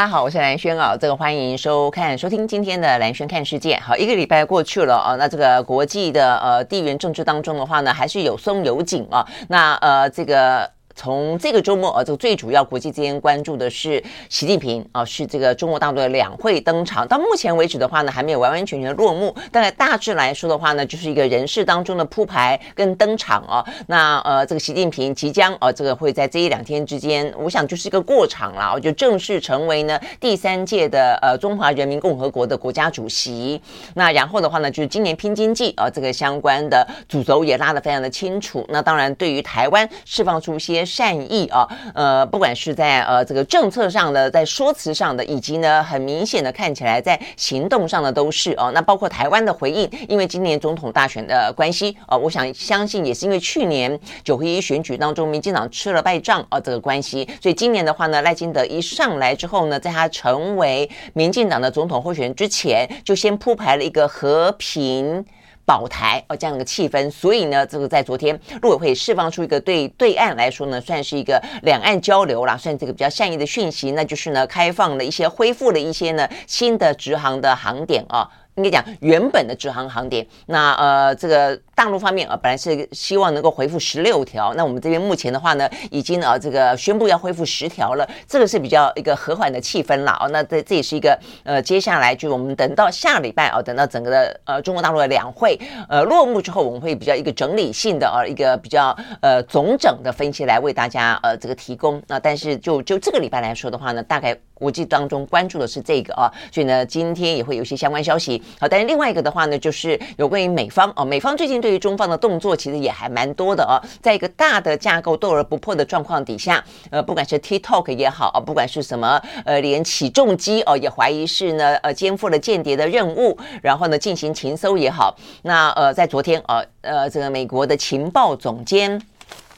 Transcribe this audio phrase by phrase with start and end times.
[0.00, 3.78] 大家好，我是蓝轩啊，这个欢迎收看、收听今天的蓝轩看世界。
[3.80, 9.22] 好，一个礼拜过去了啊，那这个国际的呃地缘政治当中的话呢，还是有松有紧啊。
[9.50, 10.70] 那呃这个。
[11.00, 17.08] 从这个周末啊，这个最主要国际之间关注的是习近平啊，是这个中国大陆的两会登场。
[17.08, 19.34] 到目前为止的话呢，还没有完完全全的落幕。
[19.50, 23.64] 但是大致来说的话呢，就是一个人事当中的铺排跟登场啊。
[23.86, 33.58] 那呃，这个习近平即将啊，这个会在这一两天之间，我想就是一个过场了，就正式成为呢第三届的呃中华人民共和国的国家主席。
[33.94, 38.66] 那然后的话呢，就是今年拼经济啊，这个相关的主轴也拉得非常的清楚。
[38.68, 40.84] 那当然，对于台湾释放出一些。
[40.90, 48.72] 善意啊，呃，不管是在呃这个政策上的，在说辞上的，以及呢很明显的看起来在行动上的都是哦。
[48.74, 65.24] 那包括台湾的回应，因为今年总统大选的关系啊，我想相信也是因为去年九合一选举当中民进党吃了败仗啊这个关系，所以今年的话呢，赖清德一上来之后呢，在他成为民进党的总统候选人之前，就先铺排了一个和平。
[65.70, 78.28] 保台哦，这样的一个气氛，所以呢，这个在昨天陆委会释放出一个对对岸来说呢，算是一个两岸交流啦，算这个比较善意的讯息，那就是呢，开放了一些、恢复了一些呢新的直航的航点啊。
[78.62, 90.26] 应该讲原本的直航航点，那呃，这个大陆方面啊，本来是希望能够恢复十六条，那我们这边目前的话呢，已经啊这个宣布要恢复十条了，这个是比较一个和缓的气氛了啊。
[90.26, 95.58] 那这这也是一个呃，接下来就我们等到下礼拜啊，等到整个的呃中国大陆的两会
[95.88, 102.02] 呃落幕之后，我们会比较一个整理性的啊一个比较呃总整的分析来为大家呃这个提供。
[102.06, 104.36] 那但是就就这个礼拜来说的话呢，大概。
[104.60, 108.42] 国际当中关注的是这个啊，所以呢，今天也会有一些相关消息。
[108.58, 129.00] 好，但是另外一个的话呢，就是有关于美方哦，美方最近对于中方的动作其实也还蛮多的啊，在一个大的架构斗而不破的状况底下，呃，不管是 TikTok 也好啊，不管是什么呃，连起重机哦，也怀疑是呢呃，肩负了间谍的任务，然后呢进行情搜也好，那呃，在昨天啊，呃，这个美国的情报总监。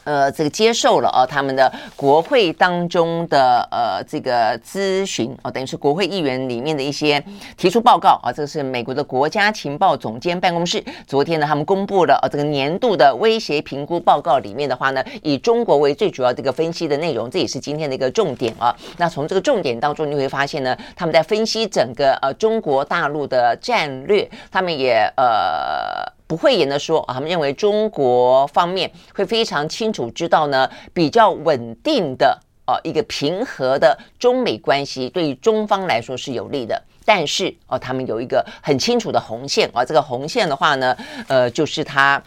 [0.05, 7.23] 呃，这个接受了啊，他们的国会当中的呃这个咨询哦，等于是国会议员里面的一些
[7.57, 18.75] 提出报告啊，这个是美国的国家情报总监办公室昨天呢，他们公布了呃这个年度的威胁评估报告里面的话呢，以中国为最主要这个分析的内容，这也是今天的一个重点啊。
[18.97, 26.13] 那从这个重点当中，你会发现呢，他们在分析整个呃中国大陆的战略，他们也呃。
[26.33, 40.97] 不会言的说啊，他们认为中国方面会非常清楚知道呢，比较稳定的啊一个平和的中美关系对于中方来说是有利的，但是哦，他们有一个很清楚的红线啊，这个红线的话呢，
[41.29, 42.23] 呃，就是他。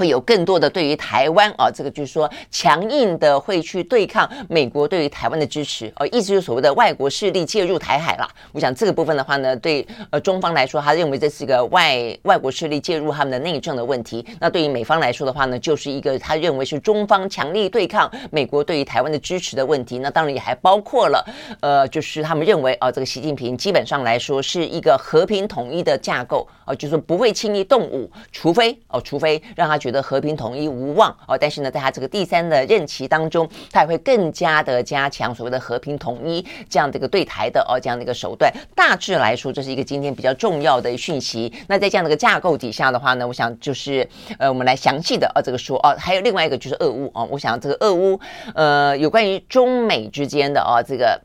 [0.00, 8.26] 会有更多的对于台湾啊，这个就是说强硬的会去对抗美国对于台湾的支持，呃，意思就是所谓的外国势力介入台海了。
[8.52, 14.26] 我想这个部分的话呢，对呃中方来说，他认为这是一个外外国势力介入他们的内政的问题。
[14.40, 19.98] 那对于美方来说的话呢，就是一个他认为是中方强力对抗美国对于台湾的支持的问题。
[19.98, 21.22] 那当然也还包括了
[21.60, 38.52] 呃，就是他们认为啊，这个习近平基本上来说是一个和平统一的架构啊，就是不会轻易动武，除非哦，除非让他觉觉得和平统一无望哦，但是呢，在他这个第三的任期当中，他也会更加的加强所谓的和平统一这样的一个对台的哦这样的一个手段。
[38.76, 41.52] 大致来说，这是一个今天比较重要的讯息。
[41.66, 44.08] 那在这样的一个架构底下的话呢，我想就是
[44.38, 48.20] 呃，我们来详细的呃这个说哦，还有另外一个就是俄乌哦，我想这个俄乌
[48.54, 51.20] 呃有关于中美之间的哦这个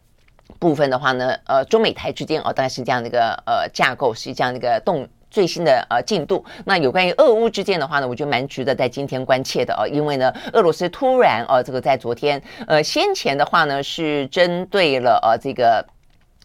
[0.57, 5.07] 部分的话呢，呃中美台之间哦，大概是这样的一个呃架构，是这样的一个动。
[5.35, 15.85] 最新的呃进度，那有关于俄乌之间的话呢，我觉得蛮值得在今天关切的哦，因为呢，俄罗斯突然呃这个在昨天呃先前的话呢是针对了呃这个。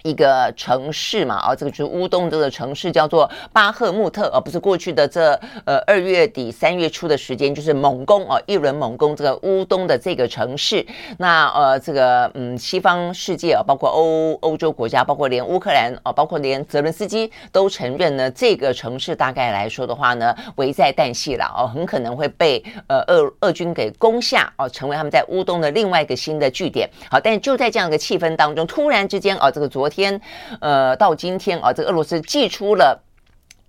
[0.02, 10.84] 一个城市嘛，啊，这个就是乌东这个城市叫做巴赫穆特，而不是过去的这呃二月底三月初的时间，就是猛攻啊，一轮猛攻这个乌东的这个城市。
[11.18, 26.88] 那呃，这个嗯，西方世界啊，包括欧欧洲国家，包括连乌克兰啊，包括连泽伦斯基都承认呢，这个城市大概来说的话呢，危在旦夕了哦，很可能会被呃俄俄军给攻下哦，成为他们在乌东的另外一个新的据点。
[27.10, 30.18] 好，但就在这样一个气氛当中，突然之间啊，这个昨天，
[30.60, 33.02] 呃，到今天啊，这个俄罗斯寄出了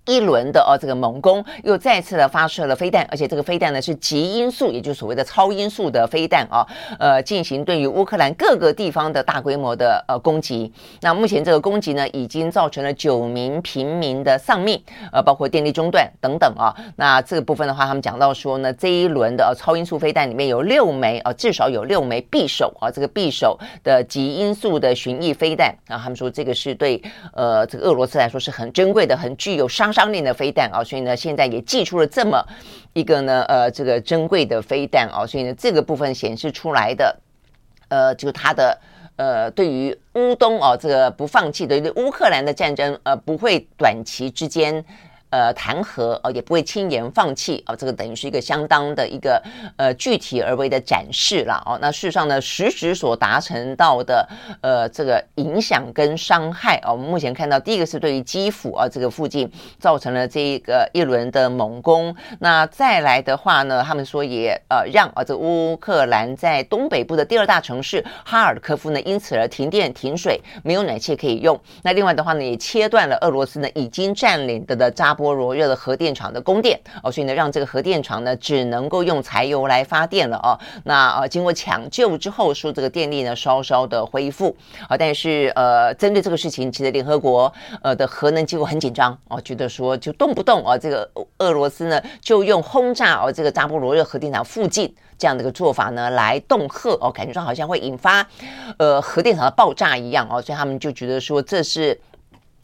[0.06, 6.66] 一轮的哦，这个猛攻又再次的发射了飞弹，而且这个飞弹呢是极音速，也就是所谓的超音速的飞弹啊，
[6.98, 10.72] 呃，进行对于乌克兰各个地方的大规模的呃攻击。
[11.00, 14.82] 那目前这个攻击呢，已经造成了九名平民的丧命，
[15.12, 16.74] 呃，包括电力中断等等啊。
[16.96, 27.00] 那这个部分的话，他们讲到说呢，这一轮的超音速飞弹里面有六枚啊，至少有六枚匕首啊，这个匕首的极音速的巡弋飞弹啊，他们说这个是对
[27.34, 32.42] 呃这个俄罗斯来说是很珍贵的，很具有杀伤力的飞弹啊，所以呢，现在也寄出了这么
[32.92, 37.16] 一个呢，呃，这个珍贵的飞弹啊，所以呢，这个部分显示出来的，
[37.88, 38.78] 呃，就它的
[39.16, 44.84] 呃，对于乌东啊，这个不放弃，对于乌克兰的战争，呃，不会短期之间。
[45.32, 49.42] 呃，弹劾哦，也不会轻言放弃啊、哦，这个等于是一个相当的一个
[49.78, 51.78] 呃具体而为的展示了哦。
[51.80, 54.28] 那事实上呢，实质所达成到的
[54.60, 62.14] 呃这个影响跟伤害啊、哦，我们目前看到第一个是对于基辅啊这个附近造成了这一个一轮的猛攻。
[62.38, 71.58] 那再来的话呢，他们说也呃让啊这乌克兰在东北部的第二大城市哈尔科夫呢因此而停电停水，没有暖气可以用。
[71.82, 75.21] 那另外的话呢，也切断了俄罗斯呢已经占领的的扎波。
[75.22, 80.58] 波罗热的核电厂的供电哦，所以呢，让这个核电厂呢只能够用柴油来发电了哦。
[80.84, 84.54] 那呃，经过抢救之后，说这个电力呢稍稍的恢复
[84.88, 87.52] 啊，但是呃，针对这个事情，其实联合国
[87.82, 91.08] 呃的核能机构很紧张哦，觉得说就动不动啊，这个
[91.38, 98.26] 俄罗斯呢就用轰炸哦这个扎波罗热核电厂附近这样的一个做法呢来恫吓哦，感觉上好像会引发
[98.78, 102.00] 呃核电厂的爆炸一样哦，所以他们就觉得说这是。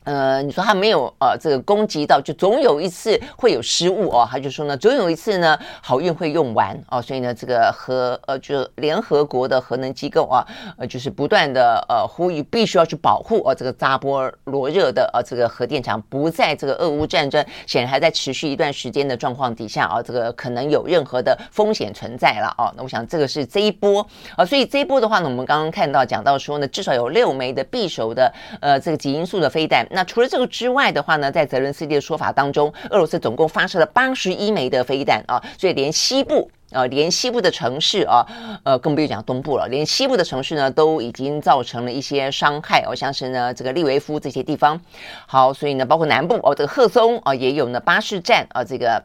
[0.08, 4.26] 呃，你说他没有呃，这个攻击到，就总有一次会有失误哦。
[4.30, 7.02] 他就说呢，总有一次呢，好运会用完哦。
[7.02, 10.42] 所以呢，这个核呃，就是联合国的核能机构啊，
[10.78, 22.72] 呃，就是不断的呃呼吁，必须要去保护哦，这个扎波罗热的呃这个核电厂不在这个俄乌战争显然还在持续一段时间的状况底下啊，这个可能有任何的风险存在了哦。
[22.78, 24.00] 那我想这个是这一波
[24.36, 28.32] 啊，所以这一波的话呢，我们刚刚看到讲到说呢，至少有六枚的匕首的
[28.62, 29.86] 呃这个极音速的飞弹。
[29.98, 38.24] 那除了这个之外的话呢，在泽伦斯基的说法当中，俄罗斯总共发射了八十一枚的飞弹啊，所以连西部啊，连西部的城市啊，
[38.62, 44.80] 呃，更不用讲东部了，连西部的城市呢，都已经造成了一些伤害哦，像是呢这个利维夫这些地方。
[45.26, 49.02] 好，所以呢，包括南部哦，这个赫松啊，也有呢巴士站啊，这个。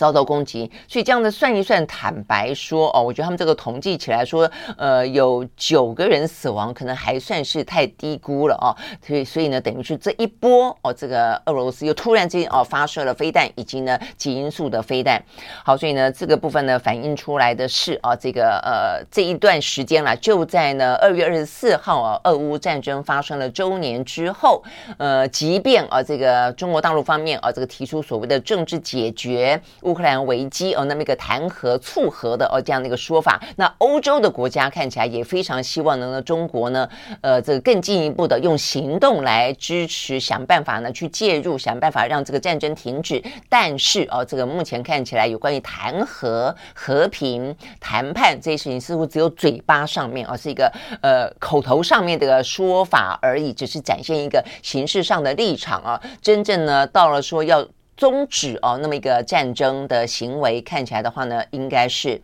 [0.00, 8.72] 遭到攻击，所以这样的算一算，坦白说哦，我觉得他们这个统计起来说，呃，有九个人死亡，可能还算是太低估了哦。
[9.06, 15.22] 所以，所以呢，等于是这一波哦，这个俄罗斯又突然之间哦发射了飞弹，以及呢极音速的飞弹。
[15.62, 24.64] 好，所以呢这个部分呢反映出来的是啊，这个呃这一段时间啦，就在呢二月二十四号啊，俄乌战争发生了周年之后，
[24.96, 29.60] 呃，即便啊这个中国大陆方面啊这个提出所谓的政治解决。
[29.90, 36.88] 乌克兰危机哦，那么一个谈和促和的哦这样的一个说法，那欧洲的国家看起来也非常希望能够中国呢，
[37.22, 43.20] 呃，这个更进一步的用行动来支持，想办法呢去介入，想办法让这个战争停止。
[43.48, 50.72] 但是哦，这个目前看起来有关于谈和、和平谈判这些事情，似乎只有嘴巴上面哦，是一个
[51.02, 56.00] 呃口头上面的说法而已，只是展现一个形式上的立场啊。
[56.22, 57.66] 真正呢，到了说要。
[58.00, 62.18] 终止哦，那么一个战争的行为看起来的话呢，应该是。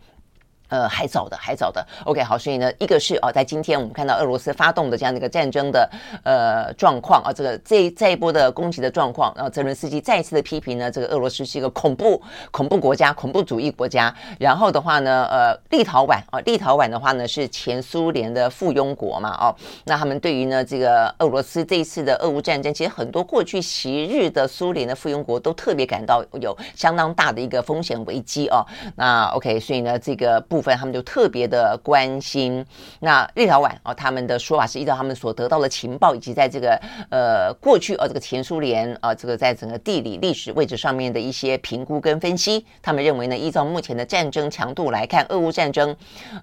[0.69, 1.85] 呃，还早的，还早的。
[2.05, 5.89] OK，好，所以呢，一个是哦，在今天我们看到俄罗斯发动的这样的一个战争的
[6.23, 12.21] 呃状况啊，这个这这一波的攻击的状况，然后泽伦斯基再一次的批评呢，这个俄罗斯是一个恐怖
[12.51, 14.13] 恐怖国家、恐怖主义国家。
[14.39, 19.55] 然后的话呢，呃，立陶宛啊，立陶宛的话呢是前苏联的附庸国嘛，哦，
[19.85, 28.65] 那他们对于呢这个俄罗斯这一次的俄乌战争，其实很多过去昔日的苏联的附庸国都特别感到有相当大的一个风险危机哦。
[28.97, 30.56] 那 OK，所以呢，这个不。
[30.57, 32.65] 部分他们就特别的关心。
[32.99, 45.95] 那立陶宛啊，他们的说法是依照他们所得到的情报，以及在这个呃过去啊这个前苏联啊这个在整个地理历史位置上面的一些评估跟分析，他们认为呢，依照目前的战争强度来看，俄乌战争，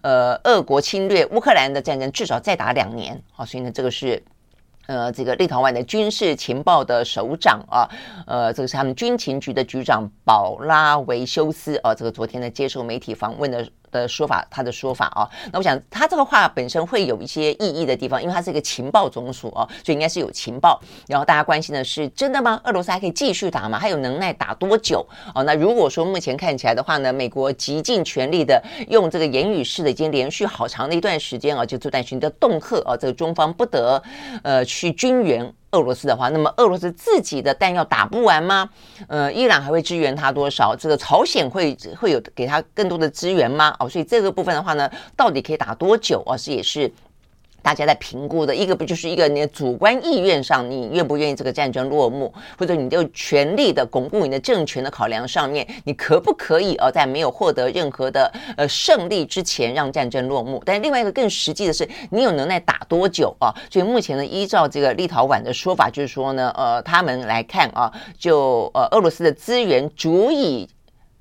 [0.02, 4.22] 呃，俄国侵略乌克兰的战争至少再打两年啊，所以呢，这个是。
[4.86, 7.88] 呃，这个立陶宛的军事情报的首长啊，
[8.26, 13.66] 呃，这个是他们军情局的局长保拉维修斯啊，这个昨天呢接受媒体访问的
[14.00, 20.80] 的说法，他的说法啊，那我想他这个话本身会有一些意义的地方，因为他是一个情报总署啊，所以应该是有情报。
[21.06, 22.60] 然后大家关心的是，真的吗？
[22.64, 23.78] 俄罗斯还可以继续打吗？
[23.78, 25.06] 还有能耐打多久？
[25.34, 34.02] 哦，那如果说目前看起来的话呢，美国极尽全力的用这个言语式的，已经连续好长的一段时间啊，就这段时间的恫吓啊，这个中方不得
[34.42, 34.64] 呃。
[34.74, 38.70] 去军援俄罗斯的话，那么俄罗斯自己的弹药打不完吗？
[39.08, 40.74] 呃，伊朗还会支援他多少？
[40.76, 43.74] 这个朝鲜会会有给他更多的支援吗？
[43.80, 46.36] 哦，所以这个部分的话呢，到底可以打多久啊？
[46.36, 46.90] 是也是。
[47.64, 60.62] 大家在评估的一个不就是一个你的主观意愿上，你愿不愿意这个战争落幕，或者你就全力的巩固你的政权的考量上面，你可不可以呃在没有获得任何的呃胜利之前让战争落幕？
[60.66, 63.48] 但是另外一个更实际的是，你有能耐打多久啊？
[63.70, 70.68] 所以目前呢，依照这个立陶宛的说法，就是说呢，呃，他们来看啊，就呃俄罗斯的资源足以。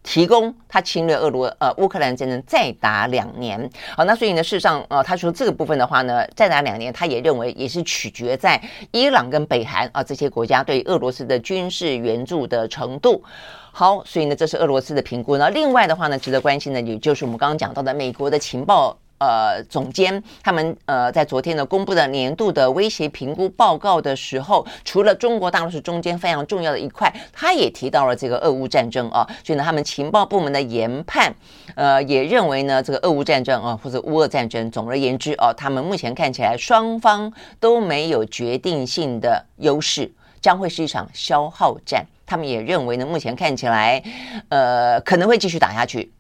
[0.04, 13.24] 提供他侵略俄罗呃乌克兰战争再打两年，好，那所以呢，事实上呃，他说这个部分的话呢，再打两年，他也认为也是取决在伊朗跟北韩啊这些国家对俄罗斯的军事援助的程度。
[13.72, 15.38] 好，所以呢，这是俄罗斯的评估。
[15.38, 18.98] 那另外的话呢，值得关心的也就是我们刚刚讲到的美国的情报。
[19.24, 31.34] 呃，总监他们呃在昨天呢公布的年度的威胁评估报告的时候，除了中国大陆是中间非常重要的一块，他也提到了这个俄乌战争啊，所以呢，他们情报部门的研判，
[31.76, 40.12] 呃，也认为呢，这个俄乌战争啊，或者乌俄战争，总而言之啊，他们目前看起来双方都没有决定性的优势，
[40.42, 42.06] 将会是一场消耗战。
[42.26, 44.04] 他们也认为呢，目前看起来，
[44.50, 46.12] 呃，可能会继续打下去。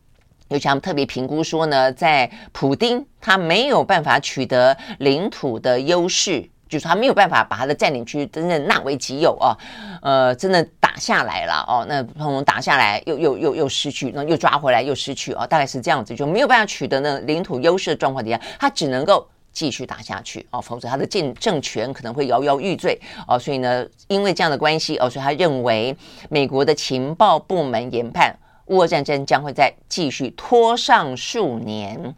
[0.54, 9.58] 尤其他们特别评估说呢，在普丁他没有办法取得领土的优势，就是他没有办法把他的占领区真正纳为己有哦，
[10.04, 22.96] 呃，真的打下来了哦，那我们打下来又又又又失去，那又抓回来又失去哦，大概是这样子，就没有办法取得那领土优势的状况底下，他只能够继续打下去哦，否则他的政政权可能会摇摇欲坠
[23.28, 25.98] 哦，所以呢，因为这样的关系哦，所以他认为
[26.30, 28.36] 美国的情报部门研判。
[28.74, 32.16] 乌俄战争将会再继续拖上数年。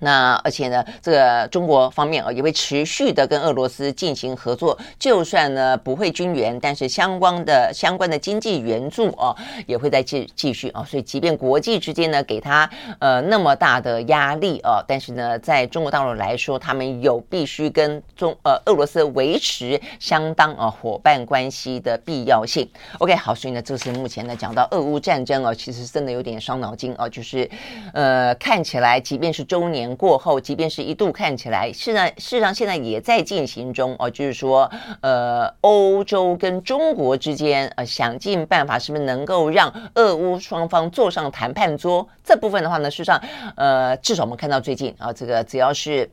[0.00, 9.34] 那而且呢，这个中国方面啊也会持续的跟俄罗斯进行合作，就算呢不会军援，但是相关的相关的经济援助啊
[9.66, 10.84] 也会再继继续啊。
[10.84, 22.68] 所以，即便国际之间呢给他呃那么大的压力啊，但是呢，在中国大陆来说，他们有必须跟中呃俄罗斯维持相当啊伙伴关系的必要性。
[22.98, 27.48] OK，好，所以呢，这是目前呢讲到俄乌战争啊，其实真的有点伤脑筋啊，就是
[27.92, 29.83] 呃看起来，即便是周年。
[29.96, 42.06] 过后，即便是一度看起来，事实事实上现在也在进行中哦，就是说，呃，欧洲跟中国之间，呃，想尽办法，是不是能够让俄乌双方坐上谈判桌？
[42.22, 43.20] 这部分的话呢，事实上，
[43.56, 46.08] 呃，至少我们看到最近啊，这个只要是。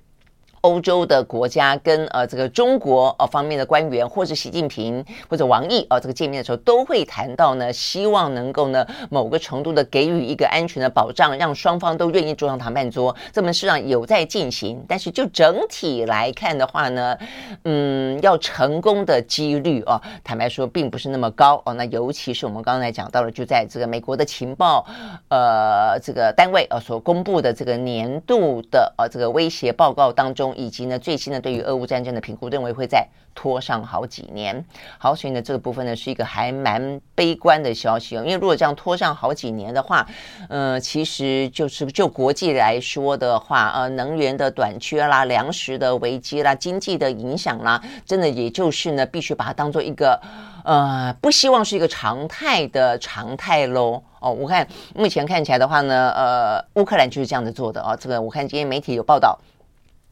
[0.61, 13.15] 欧洲的国家跟呃这个中国呃方面的官员，或者习近平或者王毅啊、呃、这个见面的时候，都会谈到呢，希望能够呢某个程度的给予一个安全的保障，让双方都愿意坐上谈判桌。
[13.33, 17.17] 这门事上有在进行，但是就整体来看的话呢，
[17.63, 21.73] 嗯，要成功的几率哦，坦白说并不是那么高哦。
[21.73, 24.85] 那尤其是我们刚才讲到了，就在这个美国的情报
[25.29, 30.50] 呃这个单位呃所公布的这个年度的呃这个威胁报告当中。
[30.55, 34.63] 以及呢，最新的对于俄乌战争的评估，认为会再拖上好几年。
[34.97, 38.21] 好，所以呢，这个部分呢是一个还蛮悲观的消息哦。
[38.23, 40.05] 因为如果这样拖上好几年的话，
[40.49, 50.19] 呃，其实就是就国际来说的话，呃，能源的短缺啦、粮食的危机啦、经济的影响啦，真的也就是呢，必须把它当做一个
[50.63, 54.01] 呃，不希望是一个常态的常态喽。
[54.19, 57.97] 哦，我看目前看起来的话呢，呃，乌克兰就是这样子做的哦。
[57.99, 59.39] 这个我看今天媒体有报道。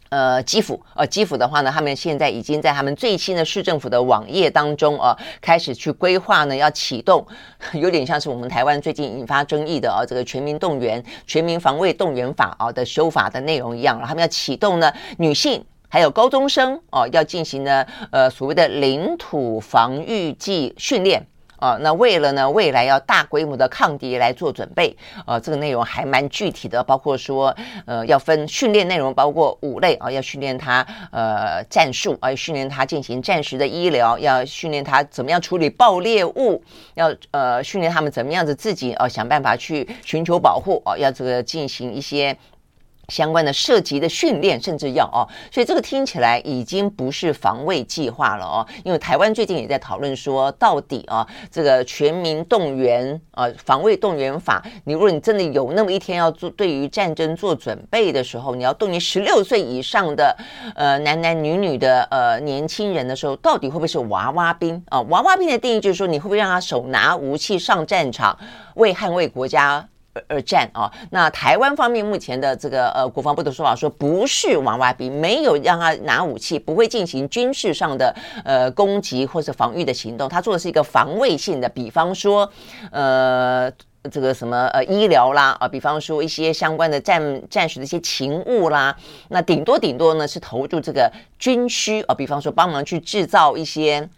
[0.09, 7.25] 呃，基辅，呃，基辅的话呢，他们现在已经在他们最新的市政府的网页当中啊，开始去规划呢，要启动，
[7.73, 21.25] 有点像是我们台湾最近引发争议的啊，这个全民动员、全民防卫动员法啊的修法的内容一样，他们要启动呢，女性还有高中生哦，要进行呢，呃，所谓的领土防御季训练。
[21.59, 36.63] 啊，那为了呢，未来要大规模的抗敌来做准备，呃，这个内容还蛮具体的，包括说，呃，要分训练内容，包括五类啊，要训练他呃战术，啊，要训练他进行战时的医疗，要训练他怎么样处理爆裂物，
[36.95, 42.35] 要呃训练他们怎么样子自己啊想办法去寻求保护，啊，要这个进行一些。
[43.09, 48.67] 相关的涉及的训练，甚至要哦，所以这个听起来已经不是防卫计划了哦。
[48.83, 60.35] 因为台湾最近也在讨论说，到底啊，这个全民动员啊，防卫动员法，你如果你真的有那么一天要做对于战争做准备的时候，你要动员十六岁以上的
[60.75, 65.01] 呃男男女女的呃年轻人的时候，到底会不会是娃娃兵啊？
[65.01, 68.37] 娃娃兵的定义就是说，你会不会让他手拿武器上战场，
[68.75, 69.87] 为捍卫国家？
[70.27, 70.91] 二战啊。
[71.11, 82.51] 那台湾方面目前的这个呃国防部的说法说，不是娃娃兵，没有让他拿武器，不会进行军事上的呃攻击或者防御的行动，他做的是一个防卫性的，比方说
[82.91, 83.71] 呃。
[84.09, 88.95] 这个什么呃医疗啦啊，比方说一些相关的战战时的一些勤务啦，
[89.27, 94.09] 那顶多顶多呢是投入这个军需啊，比方说帮忙去制造一些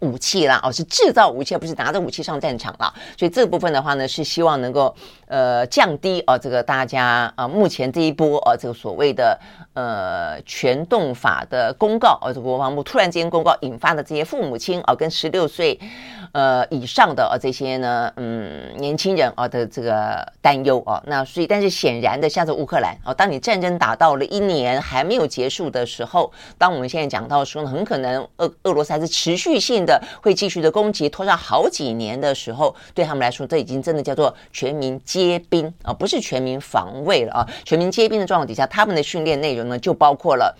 [0.00, 2.92] 武器啦哦，是制造武器，而不是拿着武器上战场了。
[3.16, 4.94] 所以这部分的话呢，是希望能够
[5.26, 9.38] 呃降低哦这个大家啊目前这一波啊这个所谓的
[9.80, 15.78] 呃全动法的公告啊，这国防部突然间公告引发的这些父母亲啊跟十六岁。
[16.32, 40.54] 呃，以上的啊这些呢，嗯，年轻人啊的这个担忧啊，那所以，但是显然的，像是乌克兰啊，当你战争打到了一年还没有结束的时候，当我们现在讲到说呢，很可能俄俄罗斯还是持续性的会继续的攻击，拖上好几年的时候，对他们来说，这已经真的叫做全民皆兵啊，不是全民防卫了啊，全民皆兵的状况底下，他们的训练内容呢，就包括了。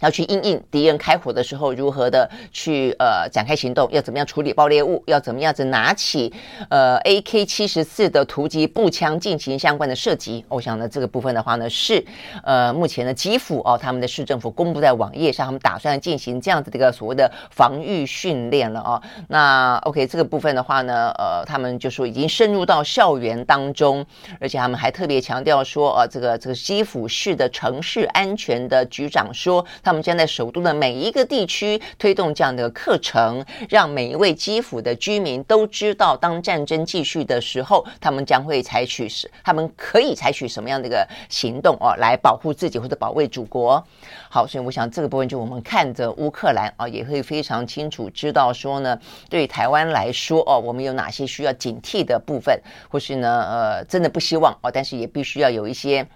[0.00, 3.88] 要去应应敌人开火的时候，如何的去呃展开行动？
[3.90, 5.02] 要怎么样处理爆裂物？
[5.06, 6.32] 要怎么样子拿起
[6.70, 10.44] 呃 AK 七十四的突击步枪进行相关的射击？
[10.48, 12.04] 我想呢，这个部分的话呢，是
[12.44, 19.02] 呃目前的基辅哦，他们的市政府公布在网页上，他们打算进行这样子的一个所谓的防御训练了哦。
[19.28, 24.06] 那 OK，这个部分的话呢，呃，他们就说已经深入到校园当中，
[24.40, 29.64] 而且他们还特别强调说，呃，这个这个基辅市的城市安全的局长说。
[29.88, 43.82] 他们将在首都的每一个地区推动这样的课程，让每一位基辅的居民都知道，当战争继续的时候，他们将会采取是他们可以采取什么样的一个行动哦，来保护自己或者保卫祖国。
[44.28, 56.06] 好，所以我想这个部分就我们看着乌克兰啊，也会非常清楚知道说呢，对台湾来说哦，我们有哪些需要警惕的部分，或是呢，呃，真的不希望哦，但是也必须要有一些。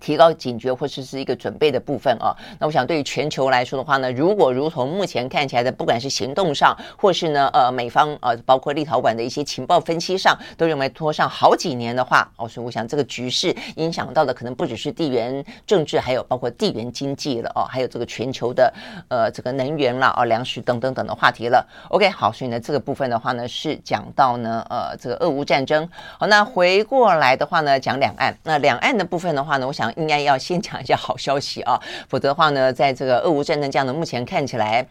[0.00, 18.72] 提高警觉或者是一个准备的部分啊，那我想对于全球来说的话呢，如果如同目前看起来的，不管是行动上，或是呢呃美方呃包括立陶宛的一些情报分析上，都认为拖上好几年的话，哦，所以我想这个局势影响到的可能不只是地缘政治，还有包括地缘经济了哦，还有这个全球的
[19.08, 21.64] 呃这个能源啦、哦粮食等等等的话题了。
[21.88, 25.88] OK，好，所以呢这个部分的话呢是讲到呢呃这个俄乌战争。
[26.18, 29.83] 好，那回过来的话呢讲两岸，那两岸的部分的话呢，我想。
[29.96, 34.86] 应该要先讲一下好消息啊，否则的话呢，在这个俄乌战争这样的目前看起来。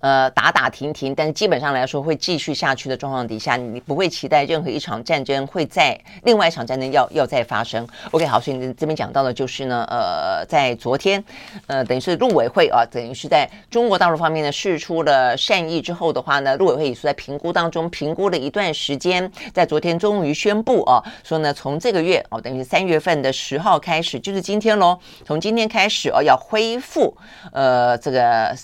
[0.00, 7.86] 呃，打打停停，但是基本上来说会继续下去的状况底下，你不会期待任何一场战争会在另外一场战争要要再发生。
[8.10, 11.24] OK，好，所以这边讲到的就是呢，呃，在昨天，
[11.66, 27.16] 呃，等于是陆委会啊，等于是在中国大陆方面呢释出了善意之后的话呢，陆委会也是在评估当中评估了一段时间，在昨天终于宣布啊，说呢从这个月哦，等于是三月份的十号开始，就是今天喽，从今天开始哦，要恢复
[27.52, 28.54] 呃这个。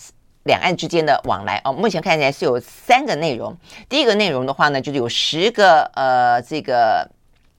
[0.44, 3.54] 两岸之间的往来哦，目前看起来是有三个内容。
[3.88, 7.06] 第一个内容的话呢，就是有十个呃，这个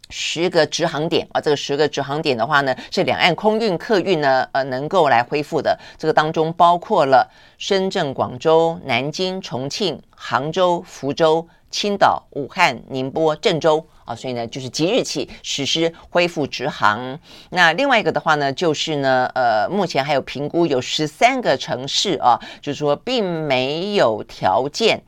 [0.10, 5.78] 十个直航点啊，这个十个直航点的话呢，是两岸空运客运呢呃能够来恢复的。
[5.98, 14.14] 这个当中包括了深圳、广州、南京、重庆、杭州、福州、青岛、武汉、宁波、郑州啊。
[14.14, 17.18] 所以呢，就是即日起实施恢复直航。
[17.50, 25.02] 那另外一个的话呢，就是呢，呃，目前还有评估有十三个城市啊，就是说并没有条件。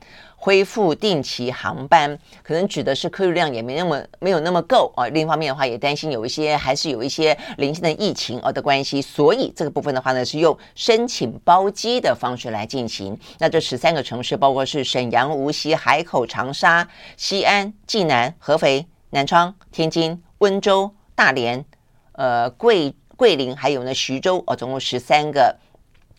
[0.44, 5.08] 恢复定期航班，可能指的是客运量也没那么没有那么够啊。
[5.08, 13.18] 另一方面的话，也担心有一些还是有一些零星的疫情啊的关系，所以这个部分的话呢，是用申请包机的方式来进行。
[13.38, 21.64] 那这十三个城市包括是沈阳、无锡、海口、长沙、西安、济南、合肥、南昌、天津、温州、大连、
[22.12, 25.56] 呃桂桂林，还有呢徐州啊，总共十三个。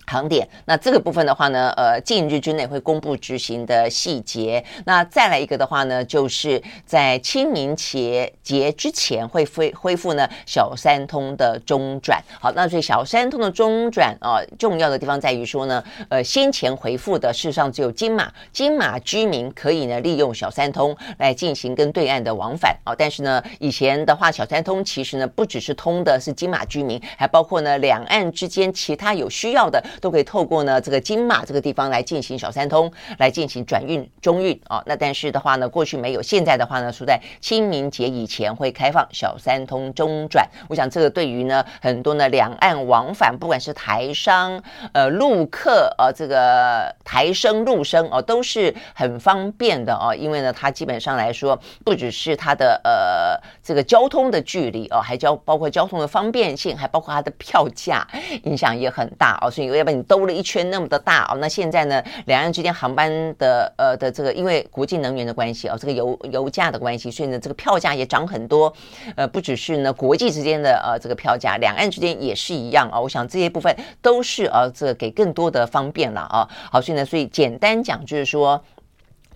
[0.08, 4.64] 航点，那这个部分的话呢，呃，近日之内会公布执行的细节。
[4.86, 12.22] 那再来一个的话呢，就是在清明节节之前会恢恢复呢小三通的中转。
[12.40, 22.94] 好，那所以小三通的中转啊，重要的地方在于说呢，呃，先前回复的事实上只有金马，金马居民可以呢利用小三通来进行跟对岸的往返啊。
[22.96, 29.84] 但是呢，以前的话，小三通其实呢不只是通的是金马居民，还包括呢两岸之间其他有需要的。
[30.02, 34.82] 都可以透过呢这个金马这个地方来进行小三通，来进行转运中运啊。
[34.86, 40.48] 那但是的话呢，过去没有，现在的话呢，说在清明节以前会开放小三通中转。
[40.68, 44.62] 我想这个对于呢很多呢两岸往返，不管是台商
[44.94, 58.06] 呃陆客呃这个台生陆生哦、呃，都是很方便的哦、因为呢，它基本上来说，不只是它的呃这个交通的距离哦、还交包括交通的方便性，还包括它的票价
[58.44, 59.50] 影响也很大哦。
[59.50, 68.74] 所以要不然你兜了一圈那么的大哦，那现在呢，两岸之间航班的呃的这个因为国际能源的关系哦，这个油油价的关系，所以呢这个票价也涨很多。
[69.16, 73.00] 呃，不只是呢国际之间的呃这个票价，两岸之间也是一样啊。
[73.00, 76.50] 我想这些部分都是呃这个给更多的方便了啊。
[76.72, 78.60] 好，所以呢，所以简单讲就是说。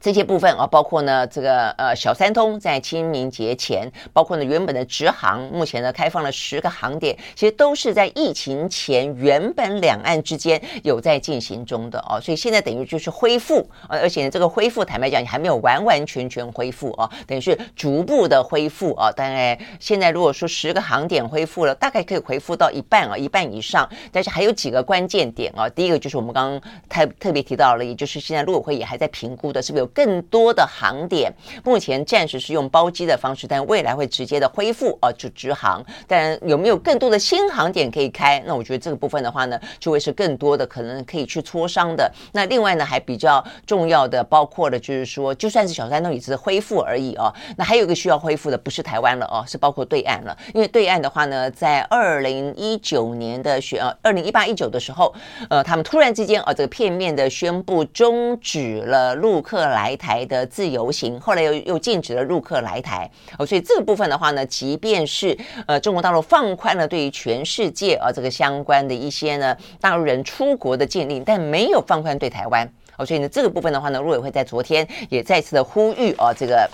[0.01, 13.59] 这些部分啊，包括呢这个呃小三通在清明节前，包括呢原本的直航，目前呢开放了十个航点，其实都是在疫情前原本两岸之间有在进行中的哦，所以现在等于就是恢复
[13.89, 19.11] 啊，而且呢这个恢复坦白讲你还没有完完全全恢复哦，等于是逐步的恢复啊。
[19.11, 29.88] 大概现在如果说十个航点恢复了，大概可以恢复到一半啊，一半以上，但是还有几个关键点啊，第一个就是我们刚刚特特别提到了，也就是现在陆委会也还在评估的，是不是有。
[29.93, 31.31] 更多的航点，
[31.63, 35.83] 目前暂时是用包机的方式，但未来会直接的恢复啊，就直航。
[36.07, 38.41] 但有没有更多的新航点可以开？
[38.45, 42.11] 那我觉得这个部分的话呢，就会是更多的可能可以去磋商的。
[42.33, 47.33] 那另外呢，还比较重要的，包括了就是说，就算是小三通也是恢复而已哦。
[47.57, 50.37] 那还有一个需要恢复的，不是台湾了哦，是包括对岸了。
[50.53, 55.13] 因为对岸的话呢，在二零一九年的选呃，二零一八一九的时候，
[55.49, 59.78] 呃，他们突然之间啊，这个片面的宣布终止了陆客来。
[59.79, 65.37] 来台的自由行，后来又又禁止了入客来台哦，所以这个部分的话呢，即便是
[65.67, 76.69] 呃中国大陆放宽了对于全世界啊这个相关的一些呢大陆人出国的禁令，但没有放宽对台湾哦，所以呢这个部分的话呢，陆委会在昨天也再次的呼吁哦这个。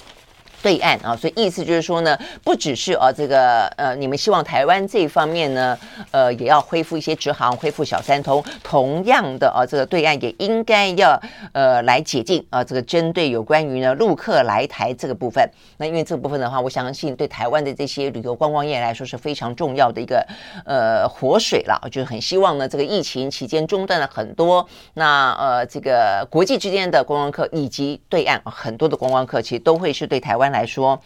[0.65, 5.77] 对岸啊，所以意思就是说呢，不只是啊这个呃，你们希望台湾这一方面呢，
[6.09, 8.43] 呃，也要恢复一些直航，恢复小三通。
[8.63, 11.21] 同样的啊，这个对岸也应该要
[11.53, 15.47] 呃来解禁啊，这个针对有关于呢陆客来台这个部分。
[15.77, 20.25] 那因为这部分的话，我相信对台湾的这些旅游观光业来说是非常重要的一个
[20.65, 21.79] 呃活水了。
[21.91, 30.54] 就是很希望呢，这个疫情期间中断了很多，那呃这个国际之间的观光客以及对岸很多的观光客，其实都会是对台湾。
[30.55, 30.97] 来说，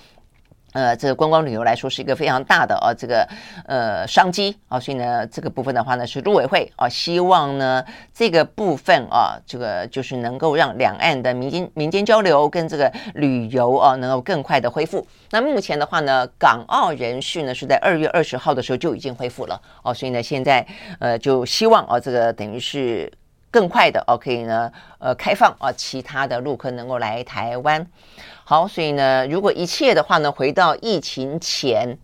[0.73, 3.27] 呃，这个观光旅游来说是一个非常大的啊，这个
[3.65, 7.83] 呃商机啊，所以呢，这个部分的话呢，是陆委会啊，希望呢
[8.13, 15.05] 这个部分啊，这个就是能够让两岸的民间民间交流跟这个旅游啊，能够更快的恢复。
[15.31, 20.63] 那目前的话呢，港澳人士呢是在二月二十号的时候就已经恢复了哦，所以呢，现在
[20.99, 23.11] 呃就希望啊，这个等于是
[23.49, 27.83] 更快的哦，可以呢呃开放啊，其他的陆客能够来台湾。
[28.49, 31.95] 好，所以呢，如果一切的话呢，回到疫情前，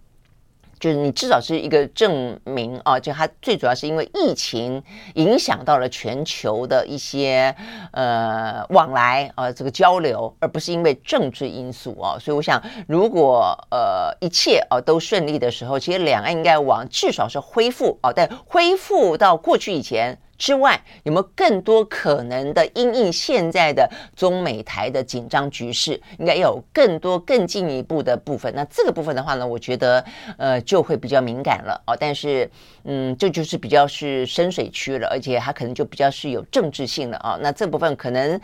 [0.79, 4.83] 就是你至少是一个证明啊，就它最主要是因为疫情
[5.15, 7.55] 影响到了全球的一些
[7.93, 12.15] 呃往来啊，这个交流，而不是因为政治因素啊。
[12.19, 20.15] 所以我想，如果呃一切啊都顺利的时候，其实两岸应该往至少是恢复啊，但恢复到过去以前。
[20.37, 28.53] 之外，有没有更多可能的因应现在的中美台的紧张局势，应该有更多更进一步的部分。
[28.55, 30.03] 那这个部分的话呢，我觉得
[30.37, 31.97] 呃就会比较敏感了哦。
[31.99, 32.49] 但是
[32.83, 37.37] 嗯，这就，是比较是深水区了，而且它可能就比较是有政治性的啊。
[37.41, 38.39] 那这部分可能。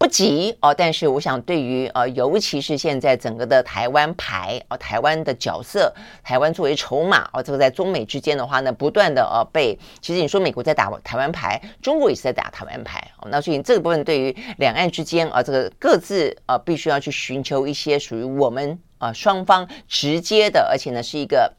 [0.00, 5.92] 不急哦，但是我想，对于呃，尤其是现在整个的台湾牌哦，台湾的角色，
[6.24, 21.52] 台湾作为筹码哦，这个在中美之间的话呢，不断的呃被，其实你说美国在打台湾牌，中国也是在打台湾牌哦，那所以这个部分对于两岸之间啊，这个各自啊，必须要去寻求一些属于我们啊双方直接的，而且呢是一个。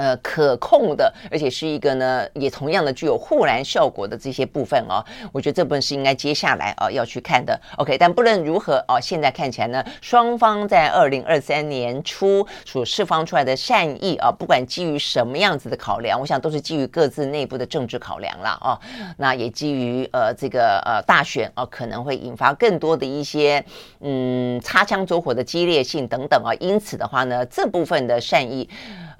[0.00, 7.60] 呃，可控的，而且是一个呢，也同样的具有护栏效果的这些部分哦，我觉得这部分是应该接下来啊要去看的。
[7.76, 18.80] OK，但不论如何哦，现在看起来呢，双方在二零二三年初所释放出来的善意啊，不管基于什么样子的考量，我想都是基于各自内部的政治考量了哦。
[19.18, 23.62] 那也基于呃这个呃大选啊，可能会引发更多的一些
[24.00, 28.66] 嗯擦枪走火的激烈性等等啊，因此的话呢，这部分的善意。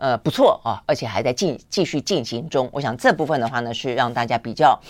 [0.01, 2.67] 呃，不错啊，而且还在进继续进行中。
[2.73, 4.81] 我想这部分的话呢，是让大家比较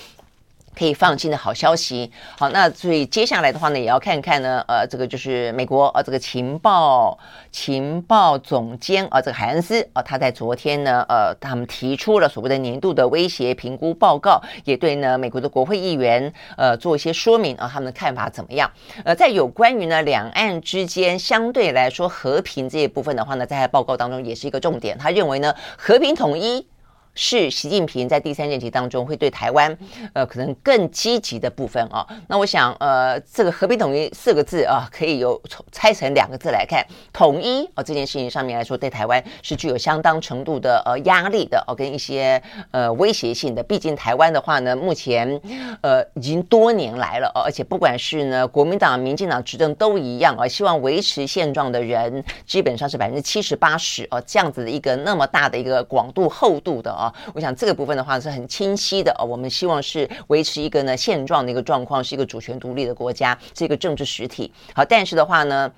[0.74, 2.10] 可以放心的好消息。
[2.38, 7.18] 好，那所以接下来的话呢，也要看看呢，呃，这个就是美国呃，这个情报
[7.50, 18.70] 情报总监啊，这个海恩斯啊，他在昨天呢，呃，他们提出了所谓的年度的威胁评估报告，也对呢美国的国会议员呃做一些说明啊，他们的看法怎么样？
[19.04, 24.96] 呃，在有关于呢两岸之间相对来说和平这一部分的话呢，在报告当中也是一个重点。
[24.96, 26.66] 他认为呢，和平统一。
[27.14, 29.76] 是习近平在第三任期当中会对台湾，
[30.14, 32.06] 呃，可能更积极的部分啊。
[32.28, 35.40] 那我想，呃，这个和平统一四个字啊，可以有
[35.72, 43.62] 拆成两个字来看，统一啊这件事情上面来说，对台湾是具有相当程度的呃压力的哦，跟一些呃威胁性的。
[43.62, 45.40] 毕竟台湾的话呢，目前
[45.82, 56.99] 呃已经多年来了，而且不管是呢国民党、民进党执政都一样啊，希望维持现状的人基本上是百分之七十八十哦，这样子的一个那么大的一个广度厚度的。
[57.00, 59.24] 啊，我想这个部分的话是很清晰的哦。
[59.24, 64.52] 我们希望是维持一个呢现状的一个状况，是一个主权独立的国家，是一个政治实体。
[64.74, 65.72] 好，但是的话呢。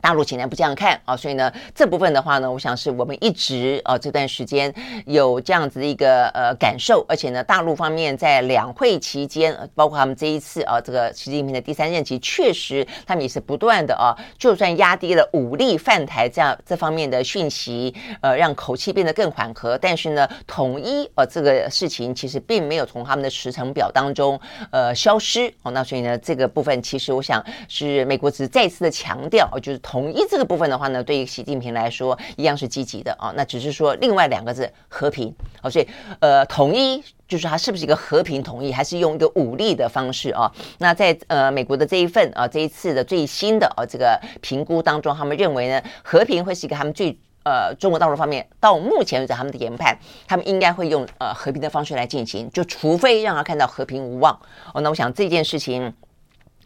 [0.00, 4.72] 大陆显然不这样看啊，所以呢，这部分的话呢，我想是我们一直啊这段时间
[5.06, 24.38] 有这样子的一个呃感受，而且呢，大陆方面在两会期间，包括他们这一次啊这个习近平的第三任期，确实他们也是不断的啊，就算压低了武力犯台这样这方面的讯息，呃，让口气变得更缓和，但是呢，统一呃这个事情其实并没有从他们的时程表当中
[24.70, 30.12] 呃消失哦，那所以呢，这个部分其实我想是美国只是再次的强调，就是统。
[30.12, 33.32] 一这个部分的话呢，对于习近平来说一样是积极的啊。
[33.36, 35.86] 那只是说另外两个字和平啊，所以
[36.18, 40.50] 呃，统一就是它是不是一个和平统一，还是用一个武力的方式啊？
[40.78, 49.96] 那在呃美国的这一份啊这一次的最新的啊这个评估当中，他们认为呢，和平会是一个他们最呃中国大陆方面到目前为止他们的研判，
[50.26, 54.34] 他们应该会用呃和平的方式来进行，就除非让他看到和平无望
[54.74, 54.80] 哦。
[54.80, 55.94] 那我想这件事情。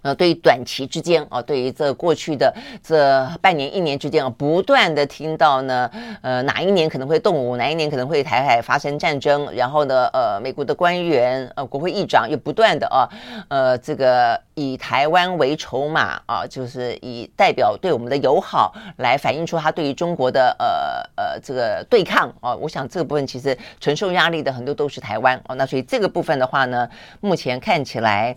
[0.03, 5.91] 呃，对于短期之间啊，对于这过去的这半年一年之间啊，不断的听到呢，
[6.23, 13.09] 呃，哪一年可能会动武，哪一年可能会台海发生战争，然后呢，呃，美国的官员呃，国会议长又不断的啊，
[13.49, 26.89] 呃，这个以台湾为筹码啊，就是以代表对我们的友好来反映出他对于中国的呃呃这个对抗啊，我想这个部分其实承受压力的很多都是台湾哦，那所以这个部分的话呢，
[27.21, 28.37] 目前看起来。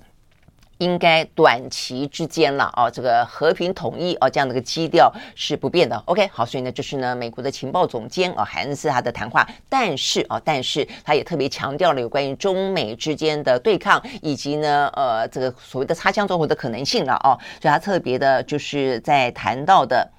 [0.83, 5.95] 应该短期之间了啊，这个和平统一啊，这样的一个基调是不变的。
[6.05, 20.09] OK，好，所以呢，就是呢，美国的情报总监啊，海恩斯他的谈话，但是啊，但是他也特别强调了有关于中美之间的对抗，以及呢，呃，这个所谓的擦枪走火的可能性了啊，所以他特别的就是在谈到的。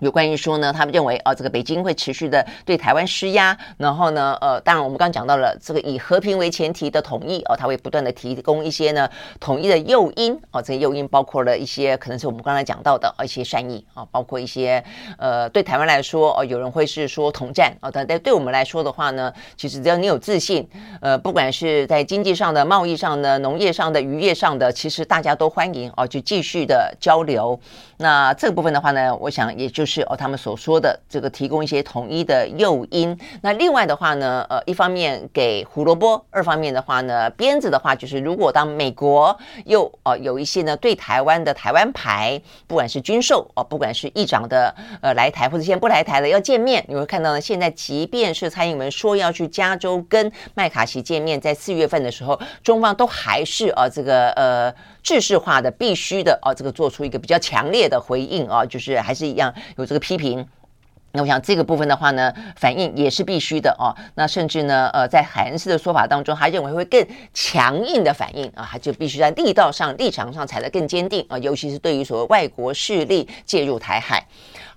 [0.00, 9.08] 有关于说呢，他们认为啊，这个北京会持续的对台湾施压，然后呢，呃，当然我们刚刚讲到了这个以和平为前提的统一哦，他会不断的提供一些呢
[9.38, 14.82] 统一的诱因哦，这些诱因包括了一些可能是我们刚才讲到的一些善意啊，包括一些
[15.18, 20.66] 呃对台湾来说哦，有人会是说统战啊，但但对我们来说的话呢，其实只要你有自信，
[21.02, 27.60] 呃，不管是在经济上的、贸易上的、农业上的、渔业上的，其实大家都欢迎哦，就继续的交流。
[27.98, 29.89] 那这个部分的话呢，我想也就是。
[29.90, 33.18] 是哦，他们所说的这个提供一些统一的诱因。
[33.42, 44.72] 那另外的话呢，呃，一方面给胡萝卜，二方面的话呢，鞭子的话就是，如果当美国又呃有一些呢对台湾的台湾牌，不管是军售哦，不管是议长的
[45.02, 54.72] 呃来台或者现在不来台的要见面，你会看到呢，现在即便是蔡英文说要去加州跟麦卡锡见面，在四月份的时候，中方都还是、呃、这个呃。
[55.02, 60.46] 制式化的必须的哦，这个做出一个比较强烈的回应啊，就是还是一样有这个批评。
[61.12, 63.90] 那我想这个部分的话呢，反应也是必须的哦。
[64.14, 74.24] 那甚至呢，呃，在海恩斯的说法当中，他认为会更强硬的反应啊，他就必须在力道上、立场上踩得更坚定啊，尤其是对于所谓外国势力介入台海。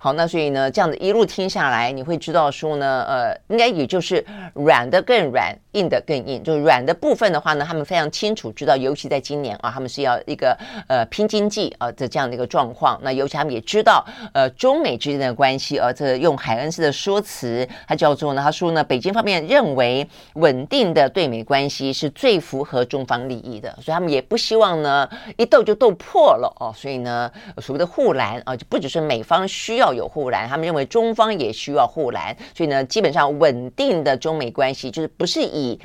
[0.04, 6.42] 好，那所以呢，这样子一路听下来，你会知道说呢，呃，应该也就是软的更软，硬的更硬。
[6.42, 10.54] 就是软的部分的话呢，他们非常清楚知道，尤其在今年啊，他们是要一个
[10.88, 13.00] 呃拼经济啊的这样的一个状况。
[13.02, 26.70] 那尤其他们也知道，呃，中美之间的关系，而、这用海恩斯的说辞，他叫做呢，他说呢，北京方面认为稳定的对美关系是最符合中方利益的，所以他们也不希望呢一斗就斗破了哦。
[26.76, 29.93] 所以呢，所谓的护栏啊，就不只是美方需要。
[29.94, 35.78] 有护栏，他们认为中方也需要护栏，所以呢，基本上稳定的中美关系就是不是以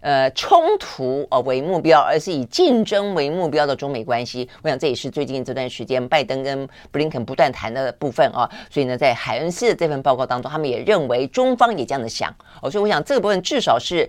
[0.00, 4.48] 呃冲突呃为目标，而是以竞争为目标的中美关系。
[4.62, 8.48] 我想这也是最近这段时间拜登跟布林肯不断谈的部分啊。
[8.70, 12.32] 所以呢，在海恩斯的这份报告当中，他们也认为中方也这样的想。
[12.62, 14.08] 哦，所以我想这个部分至少是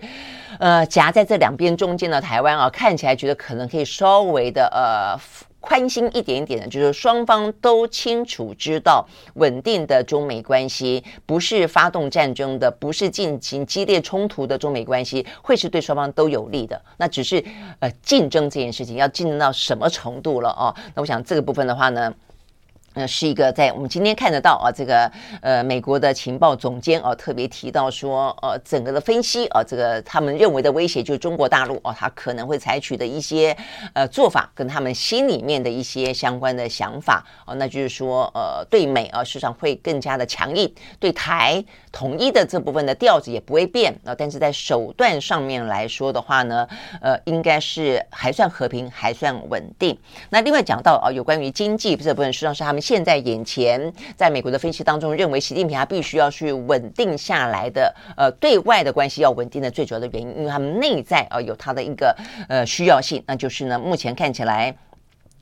[0.60, 5.18] 呃夹在这两边中间的台湾啊，看起来觉得可能可以稍微的呃。
[5.60, 16.80] 宽心一点点的，就是双方都清楚知道，稳定的中美关系不是发动战争的，不是进行激烈冲突的中美关系，会是对双方都有利的。
[16.96, 17.44] 那只是
[17.80, 20.74] 呃竞争这件事情要竞争到什么程度了哦？
[20.94, 22.14] 那我想这个部分的话呢。
[22.98, 25.08] 呃，是一个在我们今天看得到啊，这个
[25.40, 33.56] 呃，美国的情报总监啊，特别提到说，呃，整个的分析啊，这个他们认为的威胁就是中国大陆啊，他可能会采取的一些
[33.92, 46.66] 呃做法，跟他们心里面的一些相关的想法啊，那就是说，呃，对美啊，事实上会更加的强硬，对台统一的这部分的调子也不会变啊，但是在手段上面来说的话呢，
[47.00, 49.96] 呃，应该是还算和平，还算稳定。
[50.30, 52.82] 那另外讲到啊，有关于经济这部分，实际上是他们。
[52.88, 62.16] 现在眼前，在美国的分析当中，认为习近平他必须要去稳定下来的，呃，对外的关系要稳定的最主要的原因，因为他们内在啊有他的一个
[62.48, 64.74] 呃需要性，那就是呢，目前看起来，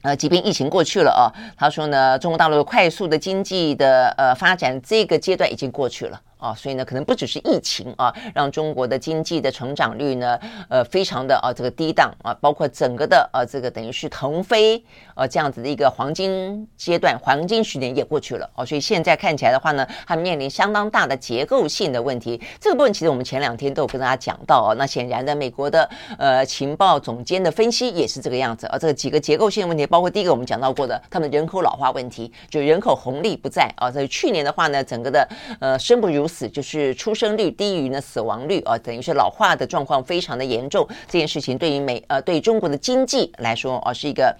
[0.02, 6.20] 呃，即便疫情过去了啊，他说呢，中国大陆快速的经济的呃发展这个阶段已经过去了。
[6.46, 14.80] 啊，所以呢，可能不只是疫情啊，让中国的经济的成长率呢，呃，非常的啊这个低档啊，包括整个的、啊、这个等于是腾飞
[15.16, 18.48] 呃这样子的一个黄金阶段，黄金十年也过去了。
[18.54, 22.40] 哦、所以现在看起来的话呢，它面临相当大的结构性的问题。
[22.60, 28.68] 这个部分其实我们前两天都有跟大家讲到啊，那显然的，美国的呃情报总监的分析也是这个样子。
[28.68, 33.72] 啊，这几个结构性的问题，包括第一个我们讲到过的，他们人口老化问题，就人口红利不在。
[33.76, 35.26] 啊，所以去年的话呢，整个的
[35.60, 40.86] 呃生不如死就是出生率低于呢死亡率啊，等于是老化的状况非常的严重。
[41.08, 44.36] 这件事情对于美呃对中国的经济来说啊，是一个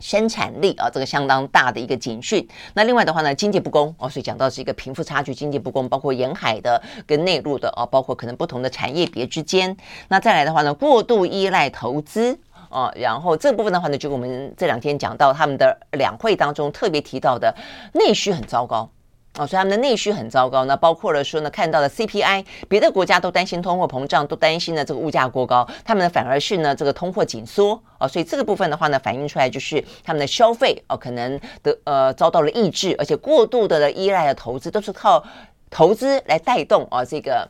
[0.00, 2.48] 生产力啊这个相当大的一个警讯。
[2.72, 9.76] 那另外的话呢，经济不公哦，所以讲到是一个贫富差距、经济不公，包括沿海的跟内陆的啊，包括可能不同的产业别之间。
[10.08, 12.38] 那再来的话呢，过度依赖投资
[12.70, 17.54] 啊，然后这部分的话呢，就我们这两天讲到他们的两会当中特别提到的
[17.92, 18.88] 内需很糟糕。
[19.38, 35.24] 哦，所以他们的内需很糟糕，那包括了说呢，看到了 CPI，别的国家都担心通货膨胀，都担心呢这个物价过高，他们呢反而是呢这个通货紧缩哦，所以这个部分的话呢，反映出来就是他们的消费哦，可能的呃遭到了抑制，而且过度的依赖的投资都是靠
[35.70, 37.48] 投资来带动啊这个。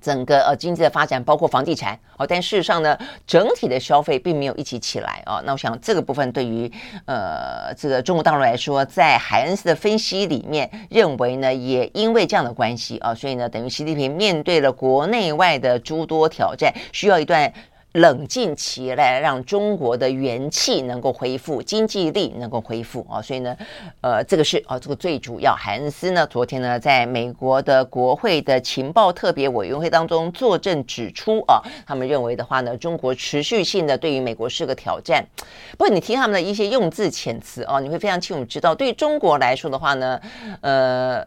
[0.00, 5.42] 整个呃经济的发展，包括房地产哦，但事实上呢，整体的消费并没有一起起来啊。
[5.44, 6.70] 那我想这个部分对于
[7.06, 17.52] 呃这个中国大陆来说，在海恩斯的分析里面认为呢，也因为这样的关系啊，所以呢，等于习近平面对了国内外的诸多挑战，需要一段。
[17.96, 23.56] 冷静期来让中国的元气能够恢复，经济力能够恢复啊，所以呢，
[24.02, 25.54] 呃，这个是啊，这个最主要。
[25.54, 35.24] 海恩斯呢，昨天呢，在美国的国会的情报特别委员会当中作证指出啊，他们认为的话呢，中国持续性的对于美国是个挑战。
[35.72, 40.20] 不过你听他们的一些用字遣词啊，你会非常清楚知道，对中国来说的话呢，
[40.60, 41.26] 呃，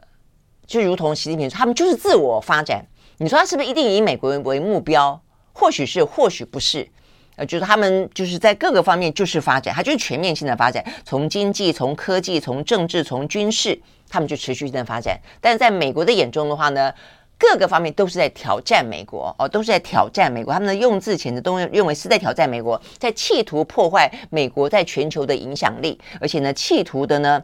[0.67, 2.85] 就如同习近平说，他们就是自我发展。
[3.17, 5.19] 你说他是不是一定以美国为目标？
[5.59, 6.87] 或许是，或许不是，
[7.35, 15.19] 呃，就是他们就是在各个方面就是发展，它就是全面性的发展，从经济、从科技、从政治、从军事，他们就持续性的发展。
[15.41, 16.93] 但是在美国的眼中的话呢，
[17.37, 20.53] 各个方面都是在挑战美国哦，都是在挑战美国。
[20.53, 27.43] 他们的用字遣词都认为是在挑战美国，在企图破坏美国在全球的影响力，而且呢，企图的呢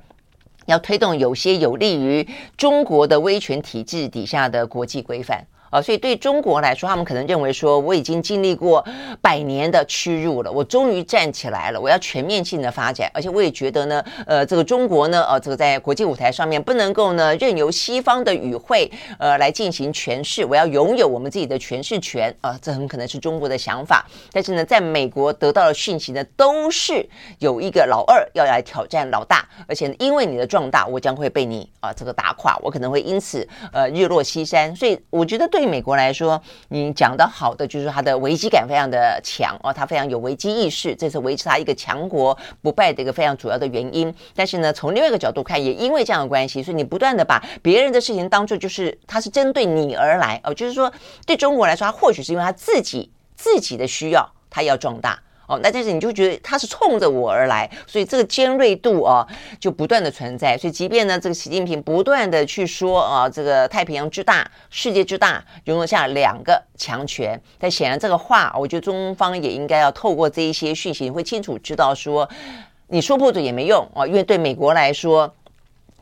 [0.67, 2.25] 要推动有些有利于
[2.55, 5.45] 中国的威权体制底下的国际规范。
[5.75, 8.81] 啊，所以对中国来说，他们可能认为说，我已经经历过
[9.21, 24.05] 百年的屈辱了，我终于站起来了，我要全面性的发展，而且我也觉得呢，呃，这个中国呢，呃，这个在国际舞台上面不能够呢任由西方的语汇呃来进行诠释，我要拥有我们自己的诠释权啊，这很可能是中国的想法。
[24.31, 27.05] 但是呢，在美国得到的讯息呢，都是
[27.39, 34.73] 有一个老二要来挑战老大，而且因为你的壮大，我将会被你啊这个打垮，我可能会因此呃日落西山。
[34.73, 35.64] 所以我觉得对。
[35.65, 44.13] 对美国来说，你讲的好的就是他的危机感非常的强哦，他非常有危机意识，这是维持他一个强国不败的一个非常主要的原因。
[44.35, 50.91] 但是呢，从另外一个角度看，也因为这样的关系，所以你不断的把别人的事情当做就是他是针对你而来哦，就是说
[51.25, 59.27] 对中国来说，他或许是因为他自己自己的需要，他要壮大哦，那但是你就觉得他是冲着我而来，所以这个尖锐度啊
[59.59, 60.57] 就不断的存在。
[60.57, 72.27] 所以即便呢，这个习近平不断的去说啊，这个太平洋之大，世界之大，容得下两个强权，但显然这个话，我觉得中方也应该要透过这一些讯息，会清楚知道说，
[72.87, 75.33] 你说破嘴也没用啊，因为对美国来说。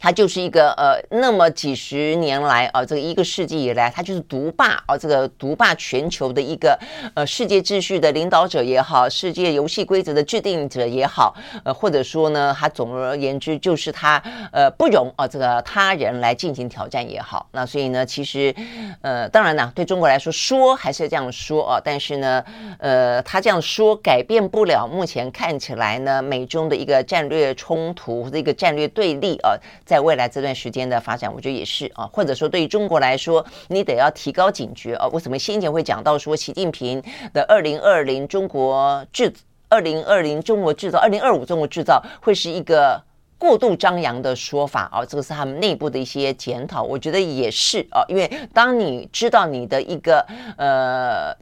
[0.04, 6.78] 他就是一个呃，那么几十年来啊，这个一个世纪以来，他就是独霸啊，这个独霸全球的一个
[7.14, 11.34] 呃世界秩序的领导者也好，世界游戏规则的制定者也好，
[11.64, 17.48] 呃，或者说呢，他总而言之就是他呃不容啊这个他人来进行挑战也好。
[17.54, 18.54] 那所以呢，其实
[19.00, 22.44] 呃，当然呢，对中国来说说还是这样说啊，但是呢，
[22.78, 29.56] 呃，他这样说改变不了目前看起来呢，美中的一个战略冲突或者一个战略对立啊。
[29.94, 35.06] 在未来这段时间的发展，我觉得也是啊，或者说对于中国来说，你得要提高警觉啊。
[35.10, 37.00] 为什么先前会讲到说习近平
[37.32, 39.32] 的二零二零中国制
[39.70, 43.00] 二零二零中国制造二零二五中国制造会是一个
[43.38, 45.06] 过度张扬的说法啊？
[45.06, 48.02] 这个是他们内部的一些检讨，我觉得也是啊。
[48.08, 50.26] 因为当你知道你的一个
[50.58, 51.38] 呃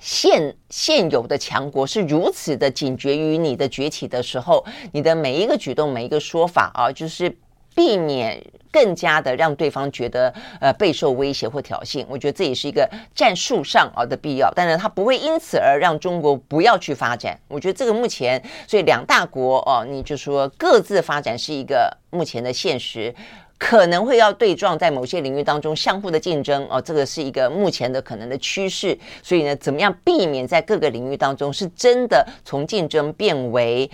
[0.00, 7.32] 现现有的强国是如此的警觉于你的崛起的时候，你的每一个举动、每一个说法啊，就是。
[7.76, 14.50] 避免更加的让对方觉得呃备受威胁或挑衅，我觉得这也是一个战术上啊的必要。
[14.56, 17.38] 但是它不会因此而让中国不要去发展。
[17.48, 23.14] 我觉得这个目前，所以两大国哦，你就说各自发展是一个目前的现实，
[23.58, 28.98] 可能会要对撞在某些领域当中相互的竞争哦，这个是一个目前的可能的趋势。
[29.22, 33.90] 所以呢，怎么样避免在各个领域当中是真的从竞争变为？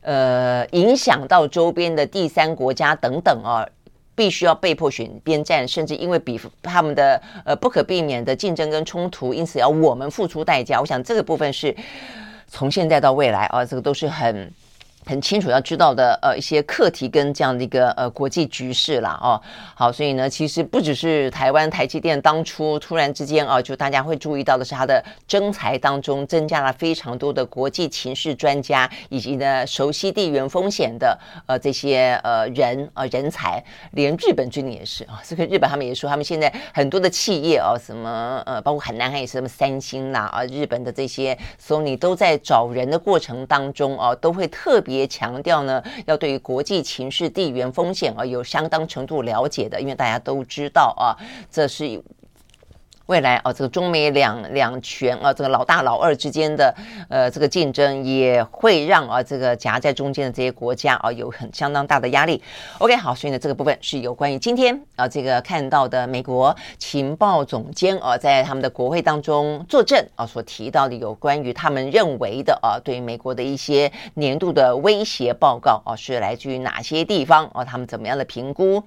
[0.00, 3.66] 呃，影响到周边的第三国家等等啊，
[4.14, 10.80] 必须要被迫选边站，甚至因为比他们的呃不可避免的竞争跟冲突，因此要我们付出代价。
[10.80, 11.74] 我想这个部分是
[12.46, 14.52] 从现在到未来啊，这个都是很。
[15.08, 19.40] 很清楚要知道的呃一些课题跟这样的一个呃国际局势啦哦，
[19.74, 44.97] 好，所以呢，其实不只是台湾台积电当初突然之间啊，就大家会注意到的是它的征才当中增加了非常多的国际情势专家以及呢熟悉地缘风险的呃这些呃人啊、呃、人才，连日本军也是啊，这个日本他们也说他们现在很多的企业啊，什么呃包括很南海也是什么三星啦啊，日本的这些 Sony 都在找人的过程当中啊，都会特别。
[44.98, 51.16] 也强调呢，要对于国际情势、地缘风险啊有相当程度了解的，因为大家都知道啊，
[51.50, 52.02] 这是。
[53.08, 56.74] 未来啊，这个中美两两权啊，这个老大老二之间的
[57.08, 62.42] 呃这个竞争，也会让啊这个夹在中间的这些国家啊有很相当大的压力。
[62.76, 78.82] OK，好，所以呢这个部分是有关于今天啊这个看到的美国情报总监啊在他们的国会当中作证啊所提到的有关于他们认为的啊对于美国的一些年度的威胁报告啊是来自于哪些地方啊他们怎么样的评估？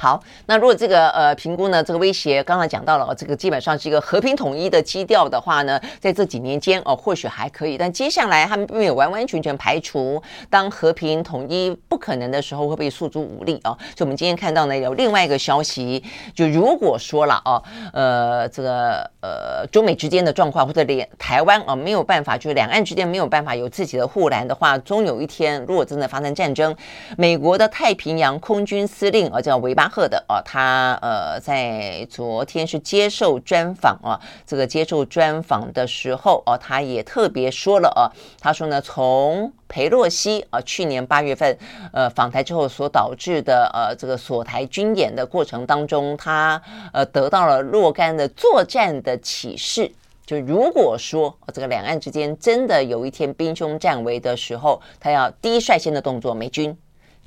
[0.00, 13.76] 好，那如果这个呃评估呢，这个威胁刚才讲到了，这个基本上是一个和平统一的基调的话呢，在这几年间哦，或许还可以，但接下来他们并没有完完全全排除，当和平统一不可能的时候，会不会诉诸武力啊？
[13.94, 16.02] 所以我们今天看到呢，有另外一个消息，
[16.34, 26.74] 就如果说了哦，呃，这个呃中美之间的状况或者连台湾啊没有办法，就是两岸之间没有办法有自己的护栏的话，终有一天，如果真的发生战争，
[27.18, 29.89] 美国的太平洋空军司令啊叫韦巴。
[29.90, 38.08] 赫的哦，他呃在昨天是接受专访啊，这个接受专访的时候啊，他也特别说了啊，
[38.40, 41.58] 他说呢，从裴洛西啊去年八月份
[41.92, 46.60] 呃访台之后所导致的呃这个锁台军演的过程当中，他
[46.92, 49.92] 呃得到了若干的作战的启示，
[50.26, 56.76] 就如果说这个两岸之间真的有一天兵凶战危的时候，他要第一率先的动作，美军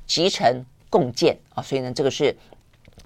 [0.06, 2.36] 集成共建啊，所以呢，这个是。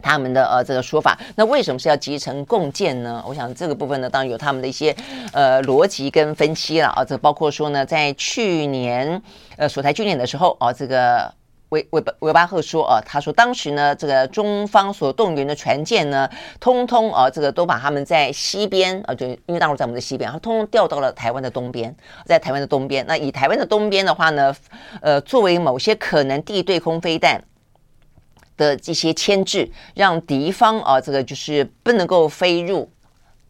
[0.00, 3.22] 他们的呃这个说法，那为什么是要集成共建呢？
[3.26, 4.94] 我想这个部分呢，当然有他们的一些
[5.32, 7.04] 呃逻辑跟分析了啊。
[7.04, 9.20] 这包括说呢，在去年
[9.56, 11.32] 呃锁台军演的时候啊，这个
[11.70, 16.30] 韦韦巴韦巴赫说啊，他说当时呢，这个中方所动员的船舰呢，
[16.60, 21.94] 通通啊这个都把他们在西边啊，就因为大陆在我们的西边，他通通调到了台湾的东边，
[22.24, 23.04] 在台湾的东边。
[23.06, 24.54] 那以台湾的东边的话呢，
[25.02, 27.42] 呃，作为某些可能地对空飞弹。
[28.58, 32.90] 的这些牵制，让敌方啊，这个就是不能够飞入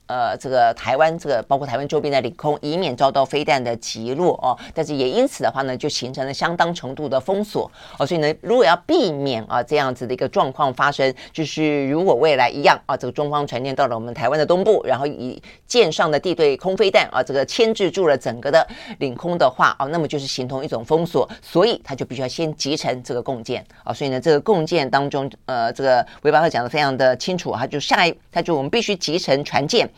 [0.09, 4.59] 呃这个台湾这个包括台湾周边的领空，以免遭到飞弹的击落哦。
[4.75, 8.05] 但是也因此的话呢，就形成了相当程度的封锁哦。
[8.05, 18.67] 所以呢，如果要避免啊这样子的一个状况发生，就是如果未来一样啊，这个中方传电到了我们台湾的东部，然后以舰上的地对空飞弹啊这个牵制住了整个的
[18.99, 23.93] 领空的话啊，那么就是形同一种封锁，所以他就必须要先集成这个共建啊。
[23.93, 29.89] 所以呢，这个共建当中，呃，这个韦巴赫讲的非常的清楚，他就下一，他就我们必须集成船舰。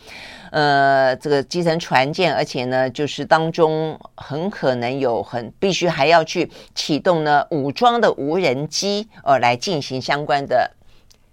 [0.50, 10.72] 呃，这个基层船舰，而且呢，就是当中很可能有很必须还要去启动呢武装的无人机，呃，来进行相关的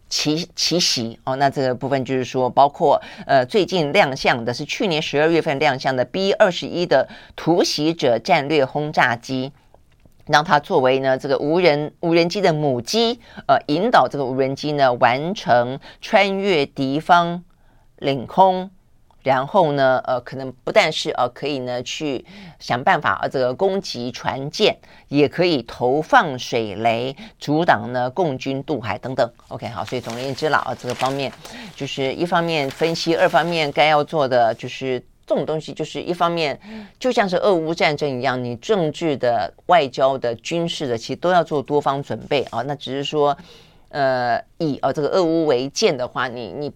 [0.07, 1.36] 奇奇袭哦。
[1.38, 9.51] 那这个部分就是说，包括呃最近亮相的是去年十二月份亮相的 B 二十一的突袭者战略轰炸机，
[10.28, 17.43] 让它作为呢这个无人无人机的母机，呃，引导这个无人机呢完成穿越敌方
[17.98, 18.70] 领空。
[19.24, 22.24] 然后呢，呃，可能不但是呃，可以呢去
[22.60, 24.78] 想办法呃，这个攻击船舰，
[25.10, 29.30] 也可以投放水雷，阻挡呢共军渡海等等。
[29.50, 31.30] OK，好，所以总而言之了啊，这个方面
[31.76, 36.58] 就是一方面分析，二方面该要做的就是这种东西，就是一方面
[36.98, 42.62] 就像是俄乌战争一样，你政治的、外交的、军事的，其实都要做多方准备啊。
[42.62, 43.38] 那只是说，
[43.89, 46.72] 呃，以呃这个俄乌为鉴的话，你你。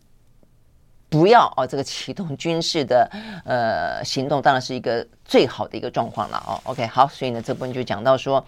[1.12, 3.08] 不要哦，这个启动军事的
[3.46, 6.58] 呃行动，当然是一个最好的一个状况了哦。
[6.64, 8.44] OK，好，所以呢，这部分就讲到说。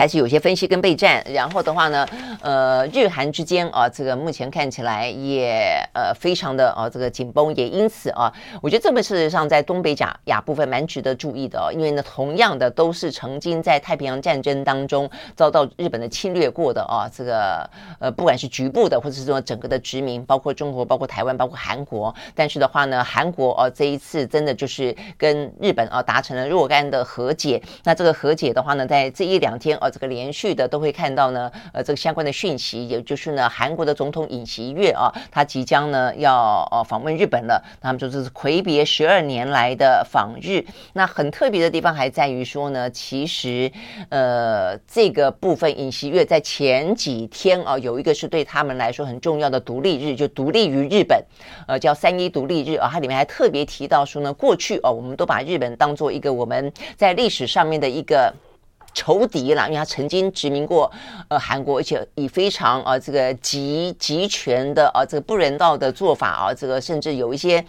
[0.00, 2.08] 还是有些分析跟备战，然后的话呢，
[2.40, 8.32] 呃，日韩之间啊，这个目前看起来也呃非常的啊这个紧绷，也因此啊，
[8.62, 29.89] 我觉得这个事实上在东北亚亚部分蛮值得注意的哦，因为呢，同样的都是曾经在太平洋战争当中遭到日本的侵略过的啊，这个呃不管是局部的或者是说整个的殖民，包括中国、包括台湾、包括韩国，但是的话呢，韩国哦、啊、这一次真的就是跟日本啊达成了若干的和解，那这个和解的话呢，在这一两天啊。
[29.90, 37.62] 这个连续的都会看到呢，呃，这个相关的讯息，也就是呢，韩国的总统尹锡悦啊，他即将呢要呃访问日本了。
[37.82, 40.64] 那么说这是魁别十二年来的访日。
[40.92, 43.70] 那很特别的地方还在于说呢，其实
[44.08, 51.22] 呃这个部分尹锡悦在前几天啊，有一个是对他们来说很重要的独立日，就独立于日本，
[51.66, 52.88] 呃，叫三一独立日啊。
[52.92, 58.32] 它里面还特别提到说呢，过去哦，我们都把日本当做一个我们在历史上面的一个。
[58.92, 60.90] 仇敌了，因为他曾经殖民过
[61.28, 67.64] 呃韩国，而且以非常啊、呃、这个极极权的啊、呃、这个不人道的做法啊，这个甚至有一些。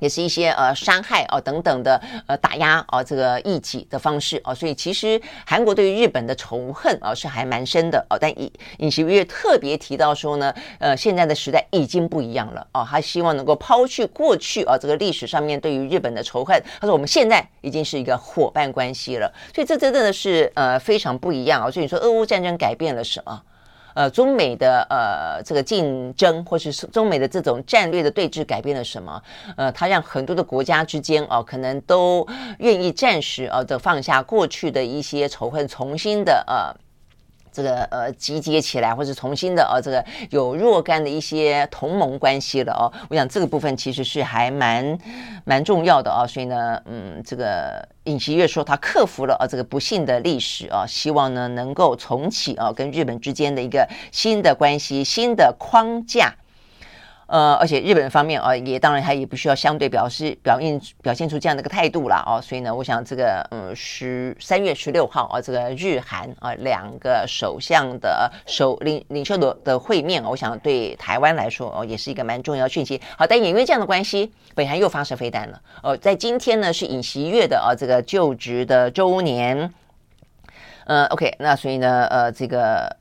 [0.00, 8.18] 也是一些呃伤害啊、哦、等等的呃打压啊、哦、这个异己的方式啊、哦，所以其实韩国对于日本的仇恨啊、哦、是还蛮深的哦。
[8.20, 21.70] 但尹尹锡悦特别提到说呢，呃现在的时代已经不一样了哦，他希望能够抛去过去啊、哦、这个历史上面对于日本的仇恨，他说我们现在已经是一个伙伴关系了，所以这真的是呃非常不一样啊、哦。
[21.70, 23.42] 所以你说俄乌战争改变了什么？
[23.94, 29.22] 呃，中美的呃这个竞争，或是中美的这种战略的对峙，改变了什么？
[29.56, 32.26] 呃，它让很多的国家之间哦、可能都
[32.58, 36.83] 愿意暂时呃的放下过去的一些仇恨，重新的呃。
[37.54, 42.92] 这个呃集结起来，或者重新的呃这个有若干的一些同盟关系了哦。
[43.08, 44.98] 我想这个部分其实是还蛮
[45.44, 46.26] 蛮重要的哦。
[46.26, 56.34] 所以呢，嗯，这个尹锡悦说他克服了呃这个不幸的历史啊，希望呢能够重启啊跟日本之间的一个新的关系、新的框架。
[57.34, 62.40] 呃，而且日本方面啊，也当然他也不需要相对表示表现表现出这样的一个态度了哦。
[62.40, 73.00] 所以呢，我想这个嗯，十三月十六号啊，这个日韩啊两个首相的首领领袖的的会面，我想对台湾来说哦，也是一个蛮重要的讯息。
[73.18, 75.60] 好，但也因为这样的关系，北韩又发射飞弹了。
[75.82, 79.74] 哦，在今天呢是尹锡悦的啊这个就职的周年。
[80.86, 82.96] 呃，OK，那所以呢，呃，这个。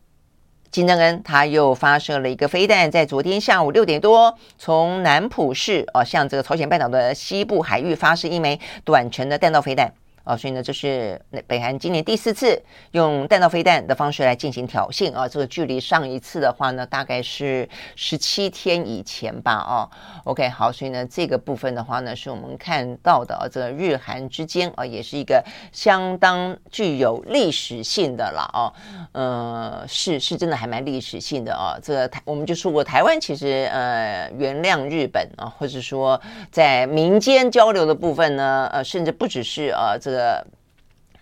[0.73, 9.93] 金正恩他又发射了一个飞弹，在昨天下午六点多，从南浦市啊向这个朝鲜半岛的西部海域发射一枚短程的弹道飞弹。
[10.23, 12.61] 啊，所以呢，这是北韩今年第四次
[12.91, 15.27] 用弹道飞弹的方式来进行挑衅啊。
[15.27, 19.55] 这个距离上一次的话呢，大概是十七天以前吧。
[19.55, 19.89] 哦
[20.23, 25.43] ，OK，好，所以呢，这个部分的话呢，是我们看到的啊，这个日韩之间啊，也是一个
[25.73, 28.71] 相当具有历史性的了啊。
[29.11, 31.77] 呃，是是真的还蛮历史性的啊。
[31.83, 36.19] 这个台我们就说过，台湾其实呃原谅日本啊，或者说
[36.49, 40.62] 在民间交流的部分呢，呃，甚至不只是呃这个。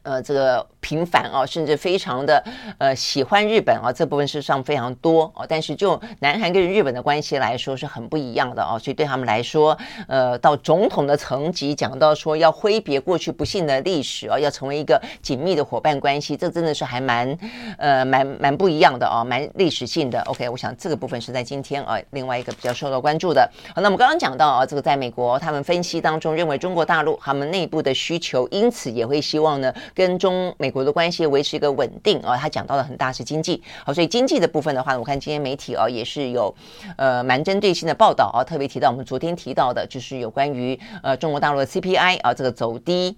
[0.04, 2.44] 呃，这个频繁啊，甚至非常的
[2.80, 5.46] 呃喜欢日本啊，这部分事实上非常多哦。
[5.48, 9.78] 但是就南韩跟日本的关系来说是很不一样的哦，所以对他们来说，
[10.08, 17.38] 呃，到总统的层级讲到说要挥别过去不幸的历史啊，要成为一个紧密的伙伴关系，这真的是还蛮
[17.78, 20.20] 呃蛮蛮不一样的哦，蛮历史性的。
[20.24, 23.48] OK，我想这个部分是在今天啊另外一个比较受到关注的。
[23.76, 29.72] 好，那我们刚刚讲到啊，这个在美国他们分析当中认为中国大陆他们内部的需求，因此也会希望呢。
[29.94, 36.54] 跟中美国的关系维持一个稳定啊，他讲到的很大是经济，好，所以经济的部分的话，我看今天媒体啊也是有
[36.98, 43.18] 呃蛮针对性的报道啊，特别提到我们昨天提到的，就是有关于呃中国大陆的 CPI 啊这个走低，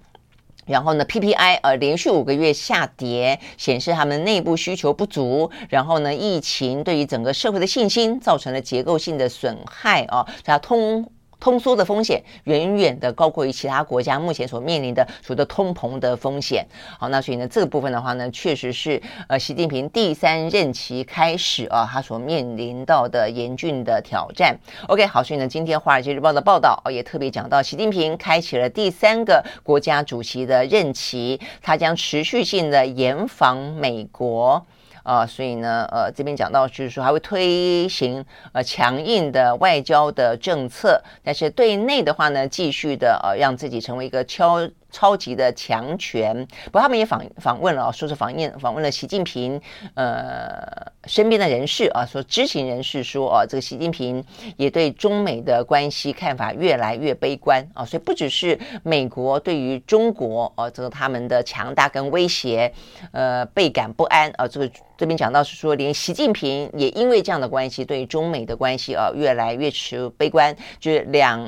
[0.65, 11.07] 然后呢 PPI 呃连续五个月下跌，显示他们内部需求不足，然后呢疫情对于整个社会的信心造成了结构性的损害啊，它通。
[11.43, 16.65] 通缩的风险远远的高过于其他国家目前所面临的所谓的通膨的风险。
[16.97, 24.57] 好，那所以呢，这个部分的话呢，确实是呃，习近平第三任期开始啊，他所面临到的严峻的挑战。
[24.87, 34.65] OK，好，所以呢，今天《华尔街日报》的报道也特别讲到，习近平开启了第三个国家主席的任期，他将持续性的严防美国。
[35.03, 38.23] 啊、所以呢，呃，这边讲到就是说，还会推行
[38.53, 46.47] 呃强硬的外交的政策，但是对内的话呢，继续的呃让自己成为一个敲超级的强权。
[46.65, 49.59] 不过他们也访访问了，说是访问访问了习近平
[49.95, 50.61] 呃
[51.05, 54.23] 身边的人士啊，说知情人士说啊，这个习近平
[54.55, 62.71] 也对中美的关系看法越来越悲观啊，所以不只是美国对于中国啊这个他们的强大跟威胁
[63.11, 64.71] 呃倍感不安啊，这个。
[64.95, 71.45] 这边讲到是说，连习近平也因为这样的关系，对中美的关系啊越来越持悲观，就是两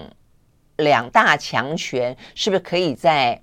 [0.77, 3.41] 两大强权是不是可以在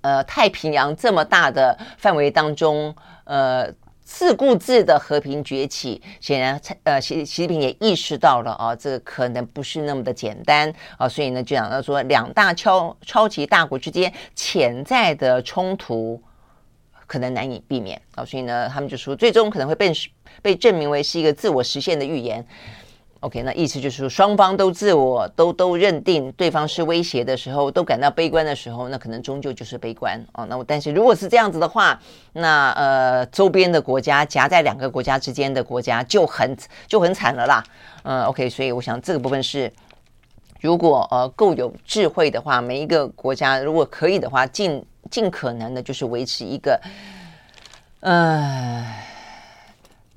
[0.00, 3.72] 呃太平洋这么大的范围当中呃
[4.02, 6.00] 自顾自的和平崛起？
[6.20, 16.22] 显然，呃习习近平也意识到了啊，这个可能不是那么的简单啊，所以呢，就讲到说两大超超级大国之间潜在的冲突。
[17.08, 19.92] 可能难以避免啊，所以呢，他们就说最终可能会被
[20.42, 22.44] 被证明为是一个自我实现的预言。
[23.20, 30.44] OK，那意思就是说双方都自我都都认定对方是威胁的时候，都感到悲观的时候，那可能终究就是悲观啊。
[30.44, 31.98] 那我但是如果是这样子的话，
[32.34, 36.56] 那呃周边的国家夹在两个国家之间的国家就很
[36.86, 37.64] 就很惨了啦。
[38.02, 39.72] 嗯，OK，所以我想这个部分是。
[40.58, 46.80] 如果呃够有智慧的话，每一个国家如果可以的话，尽尽可能的就是维持一个，
[48.00, 48.84] 呃，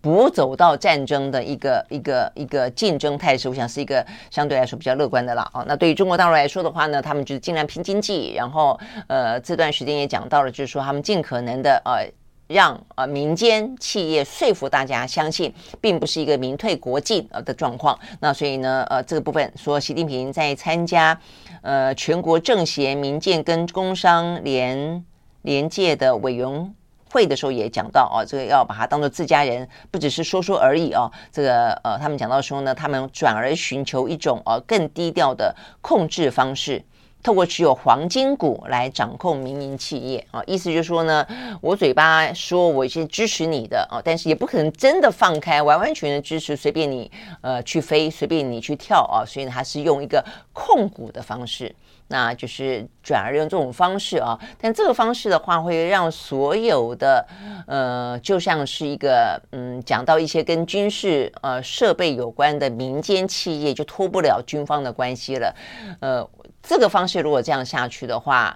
[0.02, 12.10] 不走到战争的一个一个一个竞争态势，我想是一个相对来说比较乐观的了啊，那对于中国大陆来说的话呢，他们就是尽量拼经济，然后呃这段时间也讲到了，就是说他们尽可能的呃。
[12.52, 17.96] 让呃民间企业说服大家相信，并不是一个民退国进呃的状况。
[18.20, 21.16] 那所以呢，呃这个部分说，习近平在参加
[21.62, 25.06] 呃全国政协民建跟工商联
[25.44, 26.74] 联界的委员
[27.12, 31.12] 会的时候，也讲到哦，这个要把它当做自家人，不只是说说而已哦。
[31.32, 36.84] 这个呃，他们讲到说呢，他们转而寻求一种呃更低调的控制方式。
[37.22, 41.28] 透过持有黄金股来掌控民营企业啊，意思就是说呢，
[41.60, 51.76] 我嘴巴说我是支持你的啊，但是也不可能真的放开，完完全全支持，随便你呃去飞，随便你去跳啊，所以呢，还是用一个控股的方式，
[52.10, 57.26] 那就是转而用这种方式啊，但这个方式的话，会让所有的
[57.66, 65.56] 呃，就像是一个嗯，讲到一些跟军事呃设备有关的民间企业，就脱不了军方的关系了，
[66.02, 66.30] 呃。
[66.62, 68.56] 这个方式如果这样下去的话，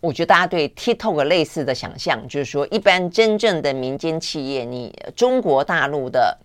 [0.00, 6.38] 我觉得大家对 TikTok 类似的想象，就是说，一般真正的民间企业，你中国大陆的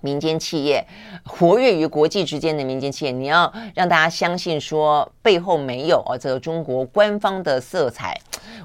[0.00, 0.84] 民间企业，
[1.24, 8.18] 活跃于国际之间的民间企业，你要让大家相信说背后没有啊这个中国官方的色彩。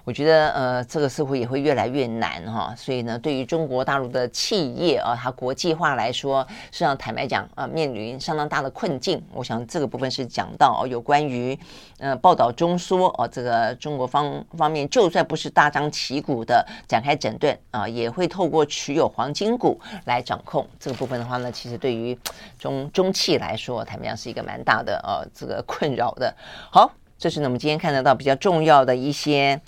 [0.04, 9.24] 我觉得呃，这个似乎也会越来越难哈，所以呢，对于中国大陆的企业啊，它国际化来说，实际上坦白讲啊，面临相当大的困境。
[9.34, 11.58] 我想这个部分是讲到哦，有关于
[12.00, 22.18] 呃报道中说哦，这个中国方方面就算不是大张旗鼓的展开整顿啊，也会透过持有黄金股来掌控这个部分的话呢，其实对于
[22.58, 26.34] 中中企来说，坦白讲是一个蛮大的呃这个困扰的。
[26.72, 29.62] 好，这是呢我们今天看得到比较重要的一些。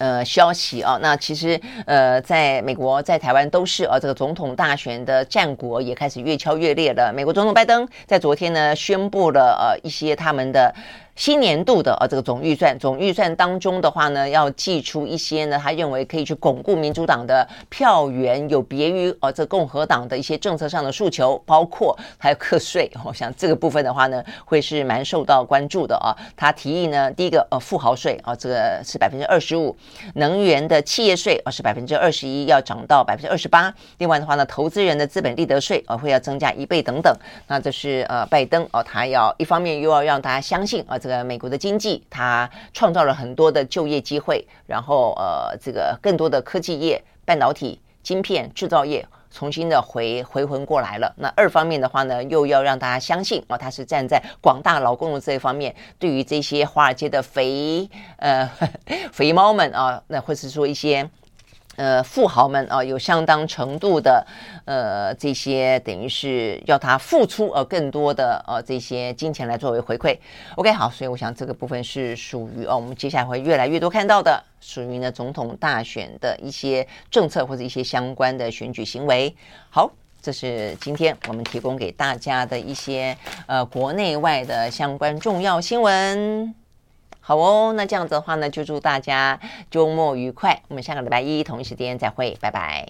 [0.00, 7.12] 呃，消息啊，那其实呃，在美国、在台湾都是啊，这个总统大选的战国也开始越敲越烈了。
[7.14, 10.74] 美国总统拜登在昨天呢，宣布了呃一些他们的
[11.20, 22.90] 新年度的啊这个总预算，总预算当中的话呢，要寄出一些呢，他认为可以去巩固民主党的票源，有别于呃这共和党的一些政策上的诉求，包括还有课税。
[23.04, 26.16] 我想这个部分的话呢，会是蛮受到关注的啊。
[26.34, 29.76] 他提议呢，第一个呃富豪税啊，这个是百分之二十五，
[30.14, 33.70] 能源的企业税啊是百分之二十一，要涨到百分之二十八。
[33.98, 37.14] 另外的话呢，投资人的资本利得税啊会要增加一倍等等。
[37.46, 41.09] 那这是呃拜登哦，他要一方面又要让大家相信啊这。
[41.10, 51.12] 呃，美国的经济它创造了很多的就业机会，然后呃，这个更多的科技业、半导体、晶片制造业重新的回回魂过来了。
[51.16, 58.48] 那二方面的话呢，又要让大家相信啊，它是站在广大劳工的这一方面，对于这些华尔街的肥呃
[59.12, 61.08] 肥猫们啊，那或是说一些。
[61.76, 64.26] 呃，富豪们啊，有相当程度的
[64.66, 70.18] 呃，这些等于是要他付出呃更多的呃这些金钱来作为回馈。
[70.56, 79.34] OK，好，所以我想这个部分是属于哦，我们接下来会越来越多看到的，属于呢总统大选的一些政策或者一些相关的选举行为。
[79.70, 79.90] 好，
[80.20, 83.16] 这是今天我们提供给大家的一些
[83.46, 86.59] 呃国内外的相关重要新闻。
[87.30, 89.38] 好哦，那这样子的话呢，就祝大家
[89.70, 90.62] 周末愉快。
[90.66, 92.84] 我们下个礼拜一同一时间再会，拜拜。